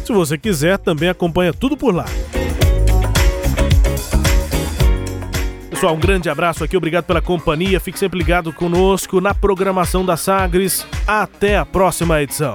[0.04, 2.06] Se você quiser, também acompanha tudo por lá.
[5.70, 7.80] Pessoal, um grande abraço aqui, obrigado pela companhia.
[7.80, 10.86] Fique sempre ligado conosco na programação da Sagres.
[11.06, 12.54] Até a próxima edição.